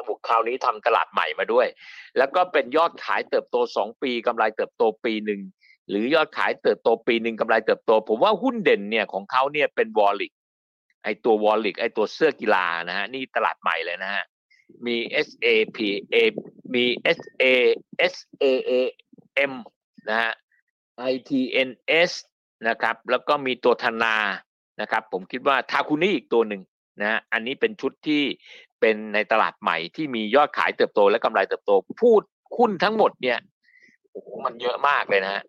[0.08, 1.68] บุกคราวนี้ทำตลาดใหม่มาด้วย
[2.18, 5.42] แล้วก็เป็นยอดขายเติบโตสองปีกำไรเติบโตปีหนึ่ง
[5.90, 10.32] หรือยอดขายเติบโตปีหนึ่งกำไรเติบโต ผมว่าหุ้นเด่นเนี่ยของเขาเนี่ยเป็นวอลลิก
[11.04, 14.24] ไอตัววอลลิกไอตัวเสื้อกีฬานะฮะนี่ตลาดใหม่เลยนะฮะ
[14.86, 14.96] มี
[15.28, 15.78] SAP
[16.14, 16.16] A
[16.74, 16.86] มี
[17.18, 17.44] SA
[18.14, 18.72] SAA
[19.52, 19.54] M
[20.10, 20.32] นะฮะ
[21.14, 22.12] ITNS
[22.68, 24.16] นะครับ แล้วก็มีตัวธนา
[24.82, 26.62] นะครับผมคิดว่าทาคุนี่อีกตัวหนึ่ง
[27.02, 28.22] นะอันนี้เป็นชุดที่
[28.80, 32.22] เป็นในตลาดใหม่ที่มียอดขายเติบโตและกำไรเติบโต พูด
[32.58, 33.40] หุ้นทั้งหมดเนี่ย
[34.12, 35.44] โอ้โหมันเยอะมากเลยนะฮะ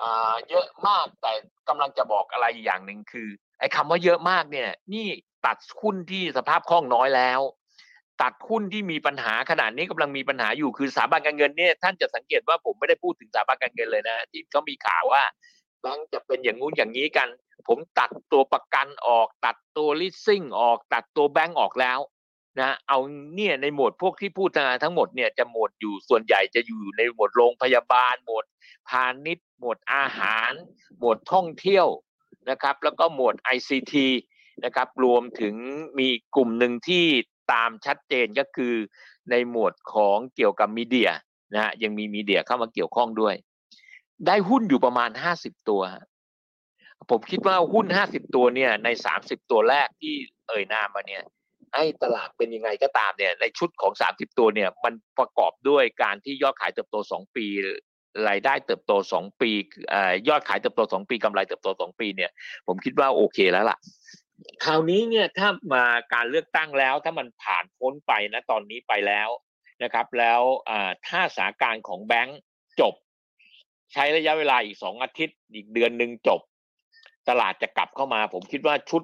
[0.00, 1.32] อ่าเยอะมากแต่
[1.68, 3.28] กำลังจะบอกอะไรอย่างหนึ่งคือ
[3.58, 5.06] ไอ้คำว่าเยอะมากเนี่ย นี่
[5.46, 7.40] ตัดหุ้นที่สภาพคล่องน้อยแล้ว
[8.22, 15.22] ตัดหุ้นที่มีปัญหาขนาดนี้กำลังมีปัญหาอยู่คือสถาบันการเงินเนี่ยท่านจะสังเกตว่าผมไม่ได้พูดถึงสถาบันการเงินเลยนะที่เขามีข่าวว่า
[15.80, 17.28] แบงก์จะเป็นอย่างงู้นอย่างนี้กัน
[17.66, 21.98] ผมตัดตัวประกันออก ตัดตัวลิสซิ่งออกตัดตัวแบงก์ออกแล้ว
[22.58, 22.98] นะเอา
[23.34, 28.44] เนี่ยในหมวดพวกที่พูดมาทั้งหมดเนี่ยจะหมวดอยู่ส่วนใหญ่จะอยู่ในหมวดโรงพยาบาล หมวด
[28.88, 30.52] พาณิชย์ หมวดอาหาร
[30.98, 31.86] หมวดท่องเที่ยว
[32.50, 33.94] นะครับ แล้วก็หมวด ICT
[34.64, 35.54] นะครับรวมถึง
[35.98, 37.04] มีกลุ่มหนึ่งที่
[37.52, 38.74] ตามชัดเจนก็คือ
[39.30, 41.10] ในหมวดของเกี่ยวกับมีเดีย
[41.54, 43.34] นะฮะยังมีมีเดียเข้ามาเกี่ยวข้องด้วย
[44.26, 45.82] ได้หุ้นอยู่ประมาณห้าสิบตัว
[47.10, 50.14] ผมคิดว่าหุ้นห้าสิบตัวเนี่ยในสามสิบตัวแรกที่
[50.48, 51.22] เอ่ยนามมาเนี่ย
[51.74, 57.46] ให้ตลาดเป็นยังไงก็ตามเนี่ยในชุดของ 30 ตัวเนี่ยมันประกอบด้วยการที่ยอดขายเติบโต 2 ปี
[58.28, 59.50] รายได้เติบโต 2 ปี
[60.28, 62.30] ยอดขายเติบโต 2 ปีกำไรเติบโต 2 ปีเนี่ย
[62.66, 63.78] ผมคิดว่าโอเคแล้วล่ะ
[64.64, 65.84] คราวนี้เนี่ยถ้ามา
[66.14, 69.28] การเลือกตั้งแล้วถ้ามันผ่านพ้นไปนะตอนนี้ไปแล้ว
[69.82, 70.40] นะครับ แล้ว
[71.06, 72.40] ถ้าสาการของแบงก์
[72.80, 72.94] จบ
[73.92, 76.40] ใช้ระยะเวลาอีกสองอาทิตย์อีกเดือนหนึ่งจบ
[77.28, 79.02] ตลาดจะกลับเข้ามา ผมคิดว่าชุด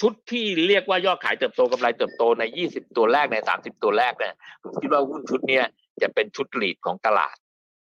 [0.00, 5.64] ชุดที่เรียกว่ายอดขายเติบโตกำไรเติบโตใน 20 ตัวแรกใน 30 ตัวแรกเนี่ยผมคิดว่าหุ้นชุดเนี้ย
[6.02, 7.36] จะเป็นชุดหลีดของตลาด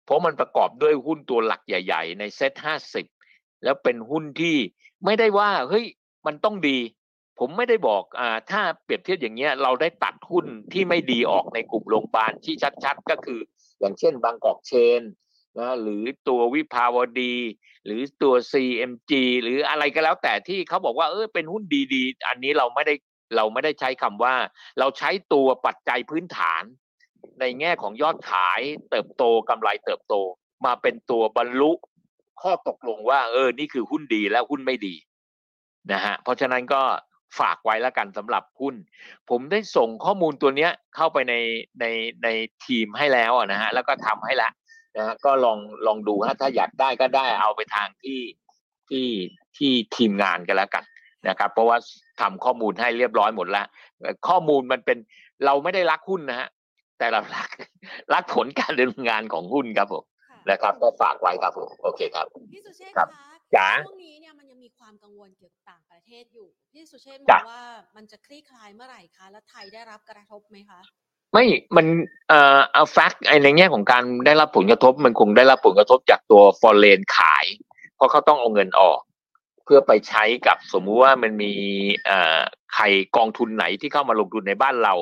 [0.05, 2.53] เพราะมันประกอบด้วยหุ้นตัวหลักใหญ่ ๆ ในเซ็ต
[3.09, 4.57] 50 แล้วเป็นหุ้นที่
[5.05, 5.85] ไม่ได้ว่าเฮ้ย
[6.25, 6.77] มันต้องดี
[7.39, 13.39] ผมไม่ได้บอกอ่าถ้าเปรียบเทียบอย่างเงี้ยเราได้ตัดหุ้นที่ไม่ดีออกในกลุ่มโรงพยาบาลที่ชัดๆ ก็คือ
[13.79, 15.01] อย่างเช่นบางกอกเชน
[15.59, 17.35] นะหรือตัววิภาวดี
[17.85, 19.11] หรือตัว CMG
[19.43, 21.63] หรืออะไรก็แล้วแต่ที่เขาบอกว่าเออเป็นหุ้น
[21.93, 22.95] ดีๆ อันนี้เราไม่ได้
[23.35, 24.35] เราไม่ได้ใช้คำว่า
[24.79, 26.63] เราใช้ตัวปัจจัยพื้นฐาน
[27.39, 30.15] ในแง่ของยอดขายเติบโตกำไรเติบโต
[30.65, 31.71] มาเป็นตัวบรรลุ
[32.41, 34.95] ข้อตกลงว่า เออ นี่คือหุ้นดีและหุ้นไม่ดี
[35.91, 36.81] นะฮะเพราะฉะนั้นก็
[37.39, 38.75] ฝากไว้แล้วกันสำหรับหุ้น
[39.29, 41.35] ผมได้ส่งข้อมูลตัวเนี้ยเข้าไปใน
[41.79, 41.85] ใน
[42.23, 42.27] ใน
[42.65, 44.49] ทีมให้แล้วนะฮะแล้วก็ทำให้ละ
[44.97, 48.19] นะฮะก็ลองลองดูฮะถ้าอยากได้ก็ได้เอาไปทางที่
[48.89, 49.07] ที่
[49.57, 50.83] ที่ทีมงานกันแล้วกัน
[51.27, 51.77] นะครับ เพราะว่า
[52.21, 53.67] ทำข้อมูลให้เรียบร้อยหมดแล้ว
[54.27, 54.97] ข้อมูลมันเป็น
[55.45, 56.49] เราไม่ได้รักหุ้นนะฮะ
[56.99, 57.49] แต่เรารัก
[58.13, 60.03] รักผลการดำเนินงานของหุ้นครับผม
[60.49, 63.09] นะครับ ก็ฝากไว้ครับผมโอเคครับพี่สุเชษฐ์ครัคะบ
[63.55, 67.61] จ๋าช่วงนี้เนี่ยมันยังมีความกังวลเกี่ยวกับต่างประเทศอยู่พี่สุเชษฐ์มอจ้ะงว่า
[67.95, 70.81] มันจะคลี่คลายเมื่อไหร่คะและไทยได้รับกระทบไหมคะ
[71.33, 71.85] ไม่มัน
[72.29, 77.45] เอ่อเอาแฟกต์ในแง่ของการได้รับผลกระทบ มันคงได้รับผลกระทบจากตัวฟอร์เรนขาย
[77.95, 78.99] เพราะเขาต้องเอาเงินออก
[79.65, 81.51] เพื่อไปใช้กับสมมุติว่ามันมี
[82.05, 82.39] เอ่อ
[82.73, 82.83] ใคร
[83.17, 84.93] กองทุนไหนที่เข้ามาลงทุนในบ้านเรา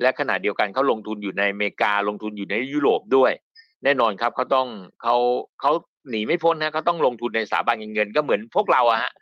[0.00, 3.32] และขณะเดียวกันเขาลงทุนอยู่ในอเมริกาลงทุนอยู่ในยุโรปด้วย
[3.84, 4.68] แน่นอนครับเขาต้อง
[5.02, 5.16] เขา
[5.60, 5.72] เขา
[6.10, 9.12] หนีไม่พ้นนะเขาต้องลงทุนในสถาบันเงินก็เหมือนพวกเราอะฮะ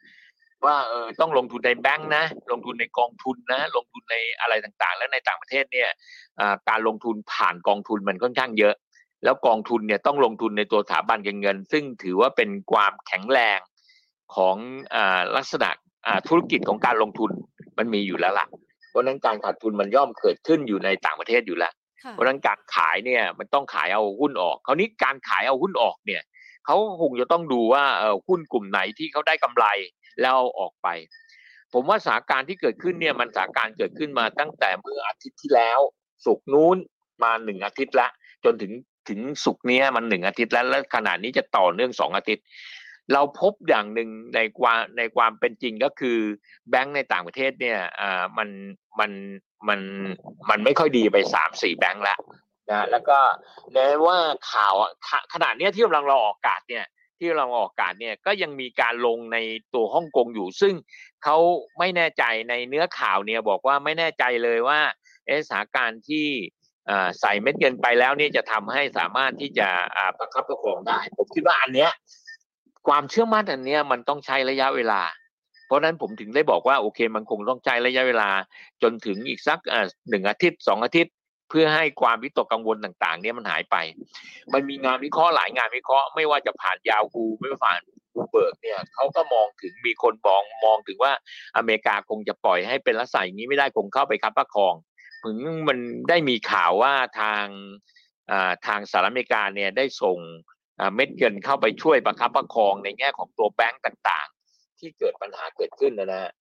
[0.66, 5.88] ว่าเออต้องลงทุนในแบงค์นะ ลงทุนในกองทุนนะ ลงทุนในอะไรต่างๆ แล้วในต่างประเทศเนี่ย
[6.40, 8.74] อ่าการลงทุนผ่านกองทุนมันค่อนข้างเยอะ
[9.24, 13.58] แล้วกองทุนเนี่ยต้องลงทุนในตัวสถาบันการเงิน ซึ่งถือว่าเป็นความแข็งแรง
[14.36, 14.56] ของ
[14.94, 15.70] อ่าลักษณะ
[16.06, 17.30] อ่าธุรกิจของการลงทุน
[17.78, 18.46] มันมีอยู่แล้วล่ะ
[18.90, 21.72] เพราะฉะนั้นการขาดทุนมันย่อมเกิดขึ้นอยู่ในต่างประเทศอยู่แล้ว
[22.04, 26.22] ค่ะเพราะฉะนั้นการขายเนี่ยมันต้องขายเอาหุ้นออกคราวนี้การขายเอาหุ้นออกเนี่ย
[26.66, 29.66] เขาก็คงจะต้องดูว่าเออหุ้นกลุ่มไหนที่เขาได้กำไร
[30.20, 30.88] แล้วเอาออกไป
[31.72, 35.80] ผมว่าสถานการณ์ที่เกิดขึ้นเนี่ยมันสถานการณ์เกิดขึ้นมาตั้งแต่เมื่ออาทิตย์ที่แล้ว
[36.24, 36.76] สุกนู้น
[37.22, 38.08] มาหนึ่งอาทิตย์ละ
[38.44, 38.72] จนถึง
[39.08, 42.44] ถึงสุกเนี้ยมันหนึ่งอาทิตย์แล้วแล้วขนาดนี้จะต่อเนื่องสองอาทิตย์
[43.12, 46.18] เราพบอย่างหนึ่งในความในความเป็นจริงก็คือ
[46.70, 48.48] แบงก์ในต่างประเทศเนี่ยอ่ามัน
[49.00, 49.10] มัน
[49.68, 49.80] มัน
[50.50, 52.16] มันไม่ค่อยดีไปสามสี่แบงก์ละ
[52.70, 53.18] นะแล้วก็
[53.72, 54.16] แม้ว่า
[54.52, 54.90] ข่าวอะ
[55.34, 56.84] ขนาดเนี้ยที่กำลังเราออกอากาศเนี่ย
[57.20, 59.38] ที่เราออกอากาศเนี่ยก็ยังมีการลงใน
[59.74, 60.74] ตัวฮ่องกงอยู่ ซึ่ง
[61.24, 61.36] เขา
[61.78, 64.80] ไม่แน่ใจในเนื้อข่าวเนี่ยบอกว่าไม่แน่ใจเลยว่า
[65.26, 66.26] เอสถานการณ์ที่
[67.20, 69.68] ใส่เม็ดเงินไปแล้วเนี่ยจะทำให้สามารถที่จะ
[70.18, 71.90] ประคับประคองได้ ผมคิดว่าอันเนี้ย
[72.88, 75.02] ความเชื่อมั่นอันเนี้ยมันต้องใช้ระยะเวลา
[75.66, 78.30] เพราะฉะนั้นผมถึงได้บอกว่าโอเคมันคงต้องใช้ระยะเวลา
[78.82, 79.58] จนถึงอีกสัก
[80.10, 81.14] หนึ่งอาทิตย์สองอาทิตย์
[81.50, 83.76] เพื่อให้ความวิตกกังวลต่าง ๆ เนี่ยมันหายไป
[84.52, 87.80] มันมีงานวิเคราะห์หลายงานวิเคราะห์ไม่ว่าจะผ่านยาวคูไม่ว่าผ่าน
[88.14, 91.12] บลูมเบิร์กเนี่ยเขาก็มองถึงมีคนมองมองถึงว่า
[91.56, 94.74] อเมริกาคงจะปล่อยให้เป็นลักษณะอย่างนี้ไม่ได้คงเข้าไปคับประคอง
[95.24, 95.36] ถึง
[95.68, 97.44] มันได้มีข่าวว่าทาง
[98.30, 100.18] อ่าทางสหรัฐอเมริกาเนี่ยได้ส่ง
[100.94, 106.32] เม็ดเงินเข้าไปช่วยประคับประคองในแง่ของตัวแบงก์ต่าง ๆ ที่เกิดปัญหาเกิดขึ้นนะนะ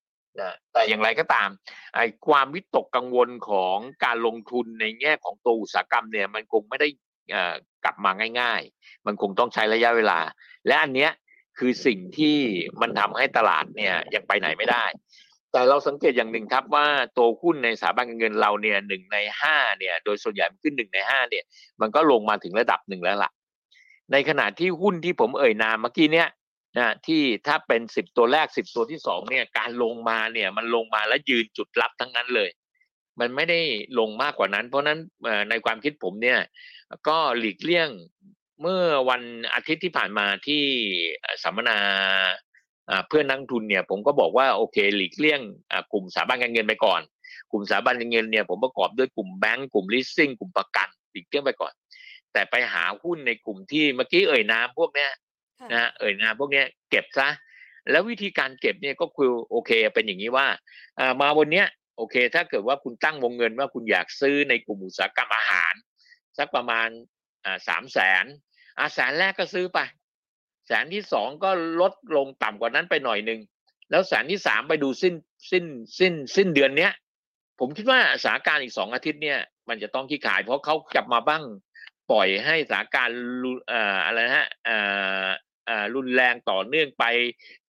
[0.41, 1.49] นะแต่อย่างไรก็ตาม
[1.95, 6.87] ไอ้ความวิตกกังวลของการลงทุนในแง่ของตัวอุตสาหกรรมเนี่ยมันคงไม่ได้
[7.83, 10.19] กลับมาง่าย ๆ มันคงต้องใช้ระยะเวลา
[10.67, 11.11] และอันเนี้ย
[11.57, 12.37] คือสิ่งที่
[12.81, 14.85] มันทำให้ตลาดเนี่ยยังไปไหนไม่ได้
[15.51, 16.85] แต่เราสังเกตอย่างหนึ่งครับว่า
[17.17, 21.43] ตัวหุ้นในสถาบันการเงินเราเนี่ยหนึ่งในห้าเนี่ยโดยส่วนใหญ่มันขึ้นหนึ่งในห้าเนี่ย
[21.81, 23.31] มันก็ลงมาถึงระดับหนึ่งแล้วล่ะ
[24.11, 26.27] ในขณะที่หุ้นที่ผมเอ่ยนามเมื่อกี้เนี่ย
[26.77, 32.49] นะที่ถ้าเป็นสิบตัวแรกสิบตัวที่สองเนี่ย การลงมาเนี่ยมันลงมาแล้วยืนจุดรับทั้งนั้นเลย
[33.19, 33.59] มันไม่ได้
[33.99, 34.99] ลงมากกว่านั้น เพราะนั้น
[35.49, 36.39] ในความคิดผมเนี่ย
[37.07, 37.89] ก็หลีกเลี่ยง
[38.61, 39.21] เมื่อวัน
[39.53, 40.63] อาทิตย์ที่ผ่านมาที่
[41.43, 41.79] สัมมนา
[43.07, 45.41] เพื่อนนักทุนเนี่ย ผมก็บอกว่าโอเคหลีกเลี่ยง
[45.91, 47.01] กลุ่มสถาบันการเงินไปก่อน
[47.51, 51.73] กลุ่มสถาบันการเงินเนี่ยผมประกอบด้วยกลุ่มแบงก์กลุ่มลิสซิ่งกลุ่มประกันหลีกเลี่ยงไปก่อน
[52.33, 55.11] แต่ไปหาหุ้นในกลุ่มที่เมื่อกี้เอ่ยนามพวกเนี้ย
[55.73, 57.29] นะเอ่ยนามพวกนี้เก็บซะ
[57.91, 60.47] แล้ววิธีการเก็บเนี่ยก็คือโอเคเป็นอย่างนี้ว่า
[61.21, 61.67] มาวันเนี้ย
[61.97, 65.73] โอเค ถ้าเกิดว่าคุณตั้งวงเงินว่าคุณอยากซื้อในกลุ่มอุตสาหกรรมอาหาร
[66.37, 66.87] สักประมาณ
[67.67, 68.25] สามแสน
[68.79, 69.79] อาแสนแรกก็ซื้อไป
[70.67, 71.49] แสนที่สองก็
[71.81, 73.39] ลดลงต่ำกว่านั้นไปหน่อยหนึ่ง
[73.89, 75.13] แล้วแสนที่สามไปดูสิ้น
[75.51, 75.65] สิ้น
[75.99, 76.93] สิ้นสิ้นเดือนเนี้ย
[77.59, 81.43] ผมคิดว่าสาการอีกสองอาทิตย์เนี่ยมันจะต้องขี้ขาย เพราะเขากลับมาบ้าง
[82.11, 83.09] ปล่อยให้สาการ
[83.71, 83.73] อ
[84.05, 84.77] อะไรฮะอ่
[85.25, 85.27] อเอ่อ
[85.95, 87.05] รุนแรงต่อเนื่องไป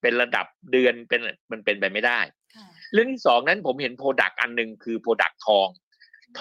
[0.01, 2.21] เป็นระดับเดือนเป็นมันเป็นไปไม่ได้
[2.57, 5.69] ค่ะเรื่องที่สองนั้นผมเห็น product อันหนึ่งคือ product ทอง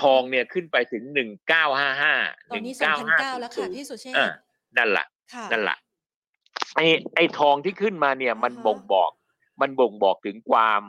[0.02, 2.14] ทองเนี่ยขึ้นไปถึงหนึ่งเก้าห้าห้า
[2.50, 4.36] ตอนนี้สองพันเก้าแล้วค่ะพี่สุเชษฐ์ อ่า
[4.78, 5.78] นั่นแหละค่ะนั่นแหละ
[6.76, 9.12] ไอ้ไอ้ทองที่ขึ้นมาเนี่ยมันอ่าฮะบ่งบอก
[9.62, 10.82] มันบ่งบอกถึงความ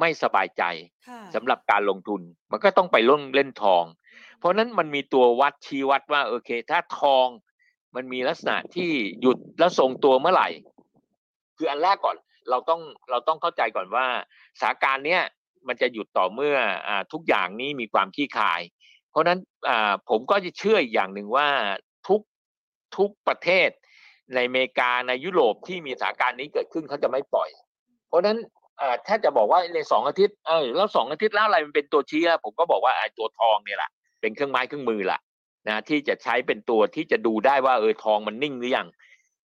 [0.00, 0.62] ไม่สบายใจ
[1.08, 3.84] ค่ะสำหรับการลงทุน มันก็ต้องไปเล่นเล่นทอง
[4.38, 7.26] เพราะฉะนั้นมันมีตัววัดชี้วัดว่าโอเค ถ้าทอง
[7.94, 10.48] มันมีลักษณะที่หยุดแล้วทรงตัวเมื่อไหร่
[11.56, 12.16] คืออันแรกก่อน
[12.50, 12.80] เราต้อง
[13.10, 14.06] เราต้องเข้าใจก่อนว่า
[14.60, 15.22] สถานการณ์เนี้ย
[15.68, 16.56] มันจะหยุดต่อเมื่อ
[16.88, 18.60] อทุกอย่างนี้มีความขี้คาย
[19.10, 19.38] เพราะฉะนั้น
[20.10, 21.48] ผมก็จะเชื่ออีกอย่างหนึ่งว่า
[22.08, 22.20] ทุก
[22.96, 23.68] ทุกประเทศ
[24.34, 27.50] ในอเมริกาในยุโรปที่มีสถานการณ์นี้เกิดขึ้นเขาจะไม่ปล่อย
[28.08, 28.38] เพราะฉะนั้น
[28.80, 35.18] อ่าถ้าจะบอกว่าในสองอาทิตย์เออแล้วสองอาทิตย์แล้วอะไรมันเป็นตัวชี้อผมก็บอกว่าไอ้ตัวทองเนี่ยแหละเป็นเครื่องไม้เครื่องมือละ
[35.68, 38.88] นะที่จะใช้เป็นตัวที่จะดูได้ว่าเออทองมันนิ่งหรือยัง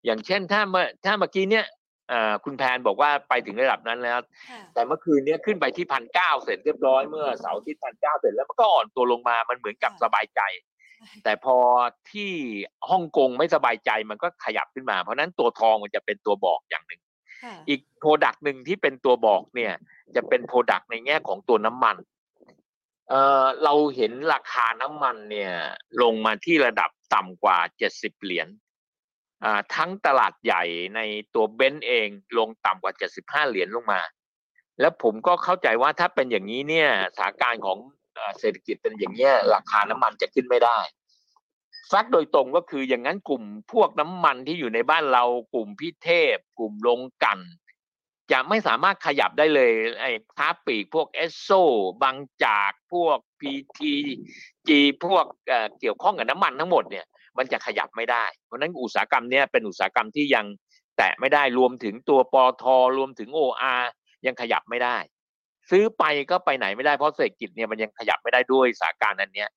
[0.05, 1.65] อย่างเช่นถ้าเมื่อถ้าเมื่อกี้เนี่ย
[2.11, 10.41] อ่าคุณแพนบอกว่าไปถึงระดับนั้นแล้วค่ะแต่เมื่อคืนเนี้ยขึ้นไปที่พันเก้าเสร็จเรียบร้อยเมื่อเสาร์อาทิตย์ที่พันเก้าเสร็จแล้วมันก็อ่อนตัวลงมามันเหมือนกับสบายใจ
[11.23, 11.57] แต่พอ
[12.11, 12.31] ที่
[12.89, 17.01] ฮ่องกงไม่สบายใจมันก็ขยับขึ้นมา เพราะฉะนั้นตัวทองมันจะเป็นตัวบอกอย่างหนึ่ง
[17.43, 19.73] ค่ะอีก product หนึ่งที่เป็นตัวบอกเนี่ย
[20.15, 21.95] จะเป็น product ในแง่ของตัวน้ำมัน
[23.09, 25.53] เอ่อเราเห็นราคาน้ำมันเนี่ย
[26.01, 28.47] ลงมาที่ระดับต่ำกว่าเจ็ดสิบเหรียญ
[29.43, 30.63] อ่าทั้งตลาดใหญ่
[30.95, 30.99] ใน
[31.33, 34.01] ตัวเบรนท์เองลงต่ำกว่าเจ็ดสิบห้าเหรียญลงมา
[34.79, 37.77] แล้วผมก็เข้าใจว่าถ้าเป็นอย่างนี้เนี่ยสถานการณ์ของ
[38.39, 40.79] เศรษฐกิจเป็นอย่างเนี้ยราคาน้ำมันจะขึ้นไม่ได้
[41.87, 43.43] fact โดยตรงก็คืออย่างนั้นกลุ่ม
[43.73, 47.37] พวกน้ำมันที่อยู่ในบ้านเรากลุ่มพิเทพ กลุ่มลงกัน
[48.31, 51.49] จะไม่สามารถขยับได้เลยไอ้ค้าปีกพวกเอสโซ
[52.03, 53.95] บางจากพวกพีที
[54.67, 57.05] จีพวกเอ่อเกี่ยวข้องกับน้ำมันทั้งหมดเนี่ย
[57.37, 60.45] มันจะขยับไม่ได้ เพราะฉะนั้นอุตสาหกรรมเนี้ยเป็นอุตสาหกรรมที่ยัง
[60.97, 62.63] แตะไม่ได้รวมถึงตัวปอท
[62.97, 63.73] รวมถึงโออา
[64.25, 64.97] ยังขยับไม่ได้
[65.69, 69.49] ซื้อไปก็ไปไหนไม่ได้เพราะเศรษฐกิจเนี่ยมันยังขยับไม่ได้ด้วยสาการนั้นเนี้ย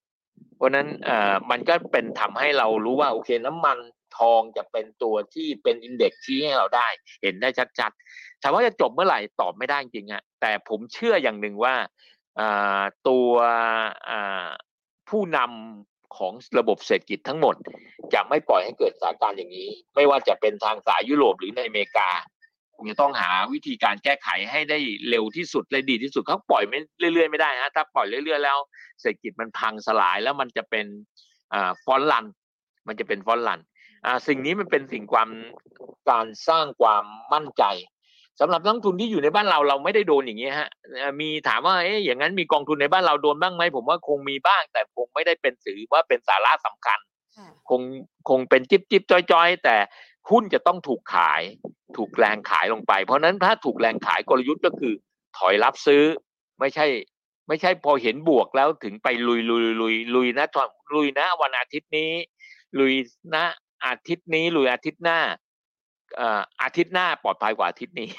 [0.55, 3.77] เพราะนั้นเอ่อมันก็เป็นทำให้เรารู้ว่าโอเคน้ำมัน
[4.17, 6.87] ทองจะเป็นตัวที่เป็นอินเด็กซ์ชี้ให้เราได้
[7.21, 11.75] เห็นได้ชัดๆถามว่าจะจบเมื่อไหร่ตอบไม่ได้จริงฮะแต่ผมเชื่ออย่างหนึ่งว่า
[12.39, 13.29] อ่าตัว
[14.09, 14.47] อ่า
[15.09, 17.55] ผู้นำของระบบเศรษฐกิจทั้งหมด
[18.13, 22.09] จะไม่ปล่อยให้เกิดสถานการณ์อย่างนี้ ไม่ว่าจะเป็นทางสายยุโรปหรือในอเมริกา
[22.75, 28.57] คงจะต้องหาวิธีการแก้ไขให้ได้เร็วที่สุดและดีที่สุดเขาปล่อยไม่เรื่อยๆไม่ได้ฮะถ้าปล่อยเรื่อยๆแล้ว
[29.01, 30.85] เศรษฐกิจมันพังสลายแล้วมันจะเป็น
[31.53, 32.25] อ่าฟอนต์ลัน
[32.87, 33.59] มันจะเป็นฟอนต์ลัน
[34.05, 35.29] อ่าสิ่งนี้มันเป็นสิ่งความ
[36.09, 37.63] การสร้างความมั่นใจ
[38.39, 46.99] สำหรับนักลงทุนที่อยู่ในบ้านเราเราไม่ได้โดนอย่างนี้ฮะเอ่อมีถามว่าเอ๊ะอย่างนั้นมีกองทุนในบ้านเราโดนบ้างไหมผมว่าคงมีบ้าง แต่คงไม่ได้เป็นถือว่าเป็นสาระสำคัญ
[47.37, 47.81] ค่ะคง
[48.29, 49.75] คงเป็นจิบจิบจอยจอยๆ แต่
[50.29, 51.41] หุ้นจะต้องถูกขาย
[51.97, 54.93] ถูกแรงขายลงไป เพราะฉะนั้นถ้าถูกแรงขายกลยุทธ์ก็คือ
[55.37, 56.03] ถอยรับซื้อ
[56.59, 56.85] ไม่ใช่
[57.47, 62.11] ไม่ใช่พอเห็นบวกแล้วถึงไปลุยลุยลุยลุยนะตอนลุยนะวันอาทิตย์นี้
[62.79, 62.93] ลุย
[63.35, 63.45] นะ
[63.85, 65.19] อาทิตย์นี้ลุยอาทิตย์หน้า
[66.17, 68.09] เอ่ออาทิตย์หน้าปลอดภัยกว่าอาทิตย์นี้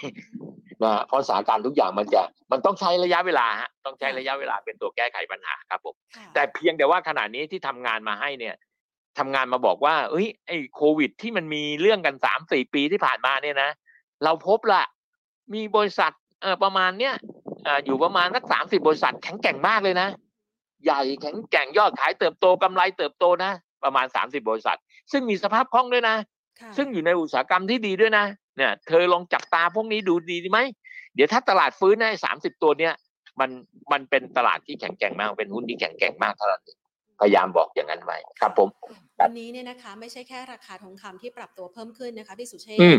[0.82, 8.54] นะเพราะสถานการณ์ทุกอย่างมันจะมันต้องใช้ระยะเวลาฮะต้องใช้ระยะเวลาเป็นตัวแก้ไขปัญหาครับผมค่ะแต่เพียงแต่ว่าขณะนี้ที่ทำงานมาให้เนี่ย
[9.18, 13.70] ทำงานมาบอกว่าเอ้ยไอ้โควิด ที่มันมีเรื่องกันสามสี่ปีที่ผ่านมาเนี่ยนะ
[14.24, 14.82] เราพบละ
[15.54, 17.14] มีบริษัทเออประมาณเนี้ย
[17.66, 20.08] อ่าอยู่ประมาณสักสามสิบบริษัทแข็งแกร่งมากเลยนะ
[20.84, 23.52] ใหญ่แข็งแกร่งยอดขายเติบโตกำไรเติบโตนะ
[23.84, 24.78] ประมาณสามสิบบริษัท
[25.12, 26.16] ซึ่งมีสภาพคล่องด้วยนะ
[26.60, 28.24] ค่ะซึ่งอยู่ในอุตสาหกรรมที่ดีด้วยนะ
[28.56, 30.58] เนี่ย เธอลองจับตาพวกนี้ดูดีไหม
[31.14, 32.94] เดี๋ยวถ้าตลาดฟื้นในสามสิบตัวเนี่ย
[33.40, 33.50] มัน
[33.92, 36.78] มันเป็นตลาดที่แข็งแกร่งมากเป็นหุ้นที่แข็งแกร่งมากเท่านั้นเอง
[37.20, 38.68] พยายามบอกอย่างนั้นไว้ครับผม
[39.20, 42.96] วันนี้เนี่ยนะคะ ไม่ใช่แค่ราคาทองคำที่ปรับตัวเพิ่มขึ้นนะคะพี่สุเชษอืม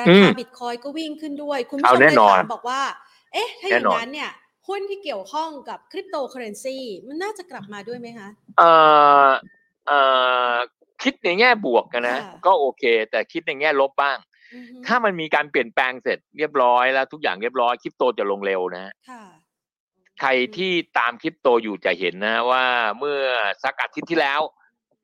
[0.00, 2.80] ราอืคามบิตคอยก็วิ่งขึ้นด้วย คุณผู้ชเอามแน่เลยนอนถามบอกว่า
[3.32, 4.30] เอ๊ะ ถ้าอย่างแน่นอนนั้นเนี่ย
[4.68, 8.70] หุ้นที่เกี่ยวข้องกับคริปโตเคอเรนซีมันน่าจะกลับมาด้วยไหมคะเอ่
[9.26, 9.30] อ
[9.86, 10.00] เอ่
[10.52, 10.54] อ
[11.02, 14.16] คิดในแง่บวกกันนะค่ะก็โอเค แต่คิดในแง่ลบบ้าง
[14.54, 19.24] อือฮึถ้ามันมีการเปลี่ยนแปลงเสร็จเรียบร้อยแล้วทุกอย่างเรียบร้อยคริปโตจะลงเร็วนะค่ะ
[20.20, 22.64] ใครที่ตามคริปโตอยู่จะเห็นนะว่า
[22.98, 23.20] เมื่อ
[23.64, 24.40] สักอาทิตย์ที่แล้ว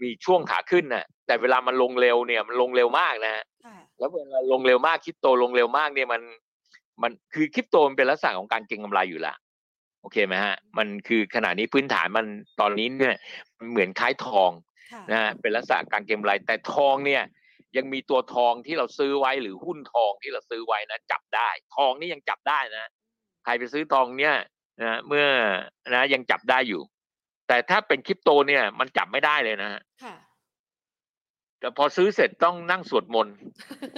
[0.03, 6.23] มีช่วงขาขึ้นนะแต่เวลามันลงเร็วเนี่ยมันลงเร็วมากนะค่ะแล้วเวลาลงเร็วมากคริปโตลงเร็วมากเนี่ยมัน
[7.03, 9.35] มันคือคริปโตมันเป็นลักษณะของการเก็งกำไรอยู่และ
[10.01, 12.27] โอเคไหมฮะ มันคือขณะนี้พื้นฐานมัน
[12.61, 13.17] ตอนนี้เนี่ย
[13.59, 14.51] มันเหมือนคล้ายทอง
[14.93, 17.23] ค่ะนะฮะเป็นลักษณะการเก็งกำไรแต่ทองเนี่ย
[17.77, 22.91] ยังมีตัวทองที่เราซื้อไว้หรือหุ้นทองที่เราซื้อไว้นะจับได้ ทองนี่ยังจับได้นะ
[23.45, 24.37] ใครไปซื้อทองเนี่ย
[24.83, 25.27] นะเมื่อ
[25.95, 26.83] นะยังจับได้อยู่
[27.49, 30.15] แต่ถ้าเป็นคริปโตเนี่ย มันจับไม่ได้เลยนะฮะค่ะ
[31.61, 33.37] แต่พอซื้อเสร็จต้องนั่งสวดมนต์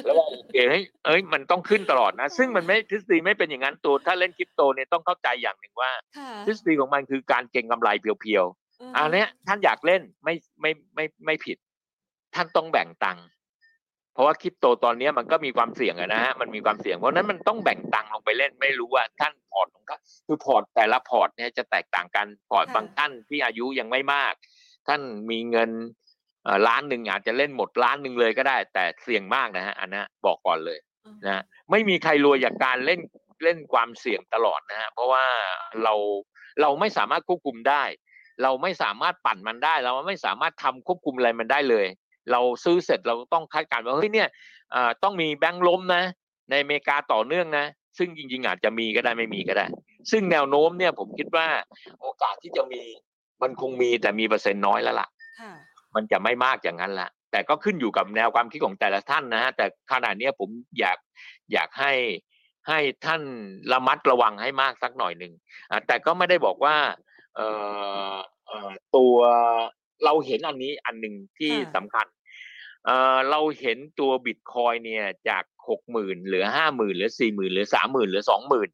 [0.05, 11.59] แล้วว่าโอเคเฮ้ยเอ้ยมันต้องขึ้นตลอดนะ ซึ่งมันไม่ทฤษฎีไม่เป็นอย่างนั้นตัว ถ้าเล่นคริปโตเนี่ยต้องเข้าใจอย่างหนึ่งว่าค่ะทฤษฎีของมันคือการเก็งกำไรเพียวๆอันเนี้ยท่านอยากเล่นไม่ไม่ไม่ไม่ผิด
[12.35, 13.25] ท่านต้องแบ่งตังค์
[14.17, 24.35] เพราะว่าคริปโตตอนเนี้ยมันก็มีความเสี่ยงอะนะฮะมันมีความเสี่ยงเพราะฉะนั้นมันต้องแบ่งตังค์ลงไปเล่นไม่รู้ว่าท่านพอร์ตของเขาคือพอร์ตแต่ละพอร์ตเนี่ยจะแตกต่างกันพอร์ตบางท่านที่อายุยังไม่มาก
[24.89, 25.01] ท่าน
[25.31, 25.71] มีเงิน
[26.45, 30.79] เอ่อล้านหนึ่งอาจจะเล่นหมดล้านหนึ่งเลยก็ได้ แต่เสี่ยงมากนะฮะอันนะบอกก่อนเลย
[31.25, 33.01] นะไม่มีใครรวยจากการเล่น
[33.45, 35.25] เล่นความเสี่ยงตลอดนะฮะเพราะว่า
[35.83, 35.95] เรา
[36.61, 37.83] เราไม่สามารถควบคุมได้
[38.43, 41.87] เราไม่สามารถปั่นมันได้ เราไม่สามารถทำควบคุมอะไรมันได้เลย
[42.33, 44.29] เราซื้อเสร็จเราต้องคาดการณ์ว่าเฮ้ยเนี่ย
[44.75, 46.03] อ่าต้องมีแบงค์ล้มนะ
[46.51, 47.67] ในอเมริกาต่อเนื่องนะ
[47.99, 49.67] ซึ่งจริง ๆ อาจจะมีก็ได้ไม่มีก็ได้
[50.11, 51.47] ซึ่งแนวโน้มเนี่ยผมคิดว่า
[52.01, 52.83] โอกาสที่จะมี
[53.43, 55.09] มันคงมีแต่มีเปอร์เซ็นต์น้อยแล้วล่ะ
[55.41, 55.53] ค่ะ
[55.95, 60.49] มันจะไม่มากอย่างนั้นละแต่ก็ขึ้นอยู่กับแนวความคิดของแต่ละท่านนะฮะแต่ขณะเนี้ยผม
[60.79, 60.99] อยาก
[61.53, 61.93] อยากให้
[62.69, 63.23] ให้ท่าน
[63.73, 65.33] ระมัดระวังให้มากสักหน่อยหนึ่ง
[65.71, 66.77] อะแต่ก็ไม่ได้บอกว่า
[67.37, 67.49] เอ่
[68.13, 68.15] อ
[68.47, 69.15] เอ่อตัว
[70.05, 72.07] เราเห็นอันนี้อันหนึ่งที่ค่ะสำคัญ
[72.87, 78.69] เอ่อเราเห็นตัวบิตคอยเนี่ยจากหกหมื่นเหลือห้าหมื่นเหลือสี่หมื่นเหลือสามหมื่นเหลือสองหมื่น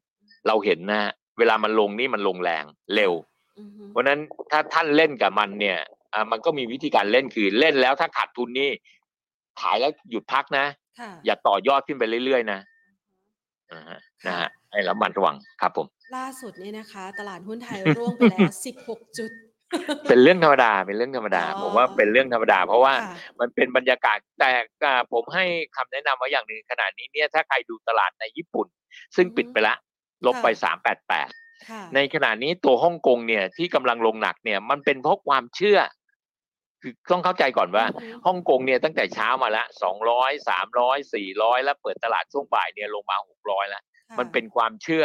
[0.47, 3.13] เราเห็นนะฮะเวลามันลงนี่มันลงแรงเร็ว
[3.59, 5.79] อือฮึเพราะฉะนั้นถ้าท่านเล่นกับมันเนี่ย
[6.15, 8.71] อ่ามันก็มีวิธีการเล่นคือเล่นแล้วถ้าขาดทุนนี่
[9.61, 10.67] ขายแล้วหยุดพักนะ
[11.01, 12.59] ค่ะอย่าต่อยอดขึ้นไปเรื่อยๆนะ
[13.73, 15.87] นะฮะนะฮะให้ระมัดระวังครับผม
[16.17, 18.47] ล่าสุดเนี่ยนะคะ ตลาดหุ้นไทยร่วงไปแล้ว
[18.83, 19.31] 16 จุด
[20.09, 24.51] เป็นเรื่องธรรมดาเป็นเรื่องธรรมดาอ๋อผมว่าเป็นเรื่องธรรมดา เพราะว่าค่ะมันเป็นบรรยากาศแต่
[24.85, 25.45] อ่าผมให้
[25.77, 28.67] คำแนะนำไว้อย่างหนึ่งขนาดนี้เนี่ยถ้าใครดูตลาดในญี่ปุ่น
[29.17, 29.79] ซึ่งปิดไปแล้ว
[30.27, 31.29] ลบไปสามแปดแปด
[31.69, 35.79] ค่ะในขณะนี้ตัวฮ่องกงเนี่ยที่กำลังลงหนักเนี่ยมันเป็นเพราะความเชื่อ
[36.83, 45.05] คือต้องเข้าใจก่อนว่าอือฮึฮ่องกงเนี่ยตั้งแต่เช้ามาแล้วสองร้อยสามร้อยสี่ร้อยแล้วเปิดตลาดช่วงบ่ายเนี่ยลงมาหกร้อยแล้วค่ะมันเป็นความเชื่อ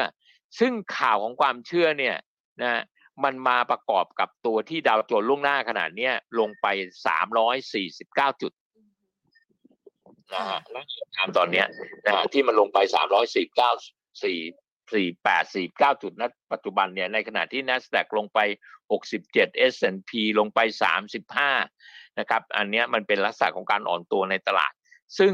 [0.59, 2.15] ซึ่งข่าวของความเชื่อเนี่ย
[2.63, 2.81] นะ
[3.23, 6.67] มันมาประกอบกับตัวที่ดาวโจนส์ล่วงหน้าขนาดเนี้ยลงไป
[7.07, 8.51] สามร้อยสี่สิบเก้าจุด
[10.33, 11.67] นะฮะแล้วตามตอนเนี้ย
[12.05, 13.71] นะฮะที่มันลงไปสามร้อยสี่เก้า
[14.23, 14.39] สี่
[14.93, 18.39] สี่แปดสี่เก้าจุดณปัจจุบันเนี่ยในขณะที่ NASDAQ ลงไป
[18.91, 21.51] หกสิบเจ็ด S&P ลงไปสามสิบห้า
[22.19, 24.73] นะครับ อันเนี้ยมันเป็นลักษณะของการอ่อนตัวในตลาด
[25.17, 25.31] ซึ่ง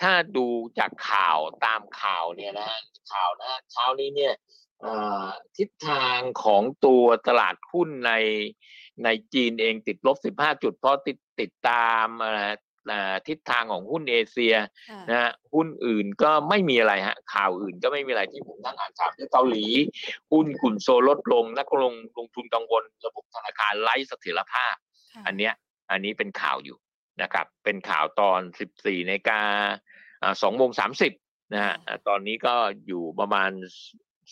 [0.00, 0.46] ถ้าดู
[0.78, 2.80] จากข่าวตามข่าวเนี่ยนะฮะ
[3.12, 4.65] ข่าวนะเช้านี้เนี่ยเอ่อ
[5.56, 8.12] ทิศทางของตัวตลาดหุ้นใน
[9.04, 12.50] ในจีนเองติดลบ 15 จุด เพราะติดติดตามเอ่อ
[12.88, 14.54] เอ่อทิศทางของหุ้นเอเชีย
[14.90, 19.64] ค่ะนะฮะหุ้นอื่นก็ไม่มีอะไรฮะข่าวอื่นก็ไม่มีอะไรที่ผมนั่งอ่านข่าวที่เกาหลี
[20.32, 24.74] หุ้นกุ่นโซลดลงนักลงลงทุนกังวลระบบธนาคารไร้เสถียรภาพ
[25.14, 25.54] ค่ะอันเนี้ย
[25.90, 26.78] อันนี้เป็นข่าวอยู่
[27.22, 28.40] นะครับ เป็นข่าวตอน
[28.74, 29.40] 14นาฬิกา
[30.42, 31.12] สองโมงสามสิบ
[31.52, 32.54] นะฮะอ่าตอนนี้ก็
[32.86, 33.50] อยู่ประมาณ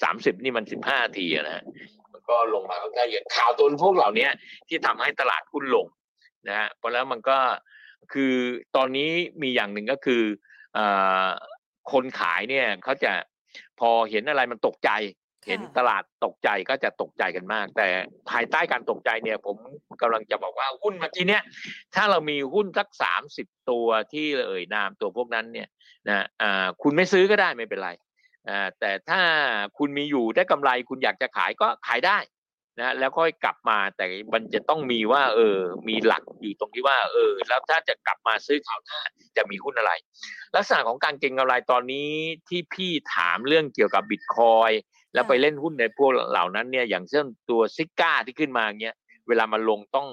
[0.02, 1.64] 30นี่มัน15นาทีอะนะฮะ
[2.12, 4.28] มันก็ลงมาค่อนข้างเยอะข่าวตัวพวกเหล่านี้
[4.68, 5.86] ที่ทำให้ตลาดหุ้นลง
[6.48, 7.38] นะฮะเพราะแล้วมันก็
[8.12, 8.34] คือ
[8.76, 9.10] ตอนนี้
[9.42, 10.22] มีอย่างหนึ่งก็คือ
[10.74, 10.86] เอ่
[11.26, 11.28] อ
[11.92, 13.12] คนขายเนี่ยเขาจะ
[13.80, 14.90] พอเห็นอะไรมันตกใจ
[15.48, 17.88] เห็นตลาดตกใจก็จะตกใจกันมาก แต่
[18.30, 19.56] ภายใต้การตกใจเนี่ย ผม
[20.02, 21.42] กำลังจะบอกว่าหุ้นเมื่อกี้เนี่ย
[21.94, 25.68] ถ้าเรามีหุ้นสักสามสิบตัวที่เอ่ยนามตัวพวกนั้นเนี่ย
[26.08, 28.03] นะอ่าคุณไม่ซื้อก็ได้ไม่เป็นไรอ่า
[28.80, 29.20] แต่ถ้า
[29.78, 32.18] คุณมีอยู่ได้กำไรคุณอยากจะขายก็ขายได้
[32.80, 39.00] นะแล้วค่อยกลับมาแต่มันจะต้องมีว่า เออ มีหลักอยู่ตรงที่ว่า เออ แล้วถ้าจะกลับมาซื้อคราวหน้า
[39.36, 39.92] จะมีหุ้นอะไร
[40.54, 42.10] ลักษณะของการเก็งกำไรตอนนี้
[42.48, 44.70] ที่พี่ถามเรื่องเกี่ยวกับบิตคอย
[45.14, 48.96] แล้วไปเล่นหุ้นในพวกเหล่านั้นเนี่ยอย่างเช่นตัวซิก้าที่ขึ้นมาเงี้ย
[49.28, 50.08] เวลามันลงต้อง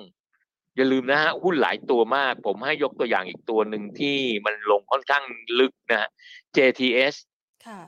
[0.75, 5.23] อย่าลืมนะฮะหุ้นหลายตัวมาก ผมให้ยกตัวอย่างอีกตัวหนึ่งที่มันลงค่อนข้าง
[5.59, 6.09] ลึกนะฮะ
[6.55, 7.15] JTS
[7.67, 7.81] ค่ะ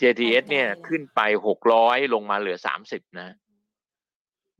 [0.00, 3.28] JTS ไปไกลเนี่ยเลยขึ้นไปหกร้อยลงมาเหลือสามสิบนะ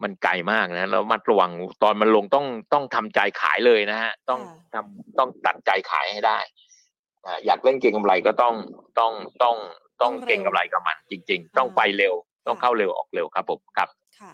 [0.02, 1.50] มันไกลมากนะแล้วมัดระวัง
[1.82, 4.40] ตอนมันลงต้องต้องทำใจขายเลยนะฮะต้อง
[4.74, 6.38] ทำต้องตัดใจขายให้ได้
[7.26, 8.54] อ่าอยากเล่นเก็งกำไรก็ต้อง
[8.98, 9.12] ต้อง
[9.42, 9.56] ต้อง
[10.02, 12.14] ต้องเก็งกำไรกับมันจริง ๆ ต้องไปเร็ว
[12.46, 13.88] ต้องเข้าเร็วออกเร็วครับผมครับ
[14.20, 14.32] ค่ะ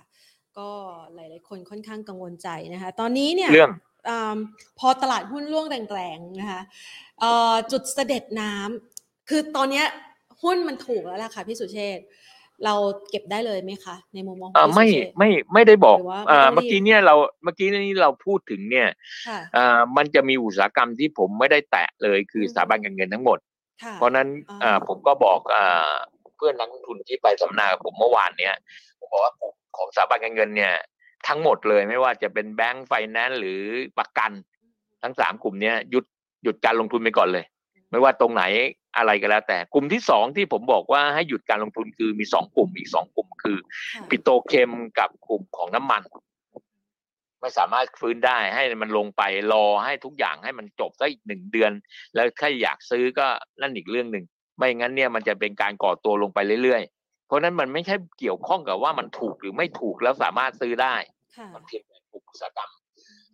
[0.59, 0.69] ก็
[1.15, 3.71] หลายๆ คนค่อนข้างกังวลใจนะคะ ตอนนี้เนี่ยเรื่อง
[4.09, 4.39] อา
[4.79, 6.61] พอตลาดหุ้นร่วงแรงๆนะคะ
[7.21, 9.87] เอ่อจุดเสด็จน้ำคือตอนเนี้ย
[10.43, 12.05] หุ้นมันถูกแล้วล่ะค่ะพี่สุเชษฐ์
[12.65, 12.75] เรา
[13.11, 17.15] เก็บได้เลยไหมคะ ในมุมมองขเอองอพี่ไม่สุเชษฐ์ไม่ไม่ได้บอกหรือว่าเอ่อไม่ต้องรีบเมื่อกี้เนี่ยเรา
[17.45, 18.89] เมื่อกี้นี้เราพูดถึงเนี่ย
[19.29, 23.39] ค่ะเอ่อมันจะมีอุตสาหกรรมที่ผมไม่ได้แตะเลยคืออืมสถาบันการเงินทั้งหมด
[23.83, 25.93] ค่ะเพราะฉะนั้นอ่าเอ่อผมก็บอกเอ่อ
[26.37, 28.55] เพื่อนนักลงทุนที่ไปสัมมนากับผมเมื่อวานเนี่ย
[28.99, 30.73] ผมบอกว่ากลุ่มของสถาบันการเงินเนี่ย
[31.29, 33.61] ทั้งหมดเลยไม่ว่าจะเป็นแบงก์ไฟแนนซ์หรือ
[33.99, 34.31] ประกัน
[35.03, 36.05] ทั้งสามกลุ่มเนี้ยหยุด
[36.45, 37.45] หยุดการลงทุนไปก่อนเลย
[37.91, 38.45] ไม่ว่าตรงไหน
[38.97, 43.59] อะไรก็แล้วแต่กลุ่มที่สองที่ผมบอกว่าให้หยุดการลงทุนคือมีสองกลุ่มอีกสองกลุ่มคือ
[43.95, 46.03] ค่ะปิโตรเคมกับกลุ่มของน้ำมัน
[47.41, 49.23] ไม่สามารถฟื้นได้ให้มันลงไป
[49.53, 51.73] รอให้ทุกอย่างให้มันจบสักอีกหนึ่งเดือน
[52.15, 53.27] แล้วถ้าอยากซื้อก็
[53.61, 54.25] นั่นอีกเรื่องหนึ่ง
[54.59, 60.95] ไม่งั้นเนี่ยมันจะเป็นการก่อตัวลงไปเรื่อยๆ เพราะฉะนั้นมันไม่ใช่เกี่ยวข้องกับว่ามันถูกหรือไม่ถูกแล้วสามารถซื้อได้
[61.37, 62.71] ค่ะมันเพียงแต่กลุ่มอุตสาหกรรม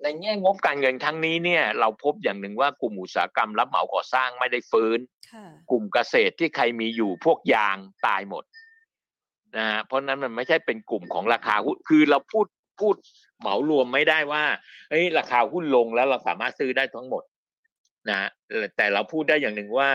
[0.02, 4.98] ในแง่งบการเงินครั้งนี้เนี่ย เราพบอย่างหนึ่งว่ากลุ่มอุตสาหกรรมรับเหมาก่อสร้างไม่ได้ฟื้น
[5.32, 7.76] ค่ะกลุ่มเกษตรที่ใครมีอยู่พวกยาง
[8.06, 8.44] ตายหมด
[9.56, 12.46] นะฮะเพราะฉะนั้นมันไม่ใช่เป็นกลุ่มของราคาหุ้นคือเราพูด
[12.80, 12.94] พูด
[13.40, 14.44] เหมารวมไม่ได้ว่า
[14.90, 17.22] เฮ้ยราคาหุ้นลงแล้วเราสามารถซื้อได้ทั้งหมด
[18.08, 18.28] นะฮะ
[18.76, 19.90] แต่เราพูดได้อย่างหนึ่งว่า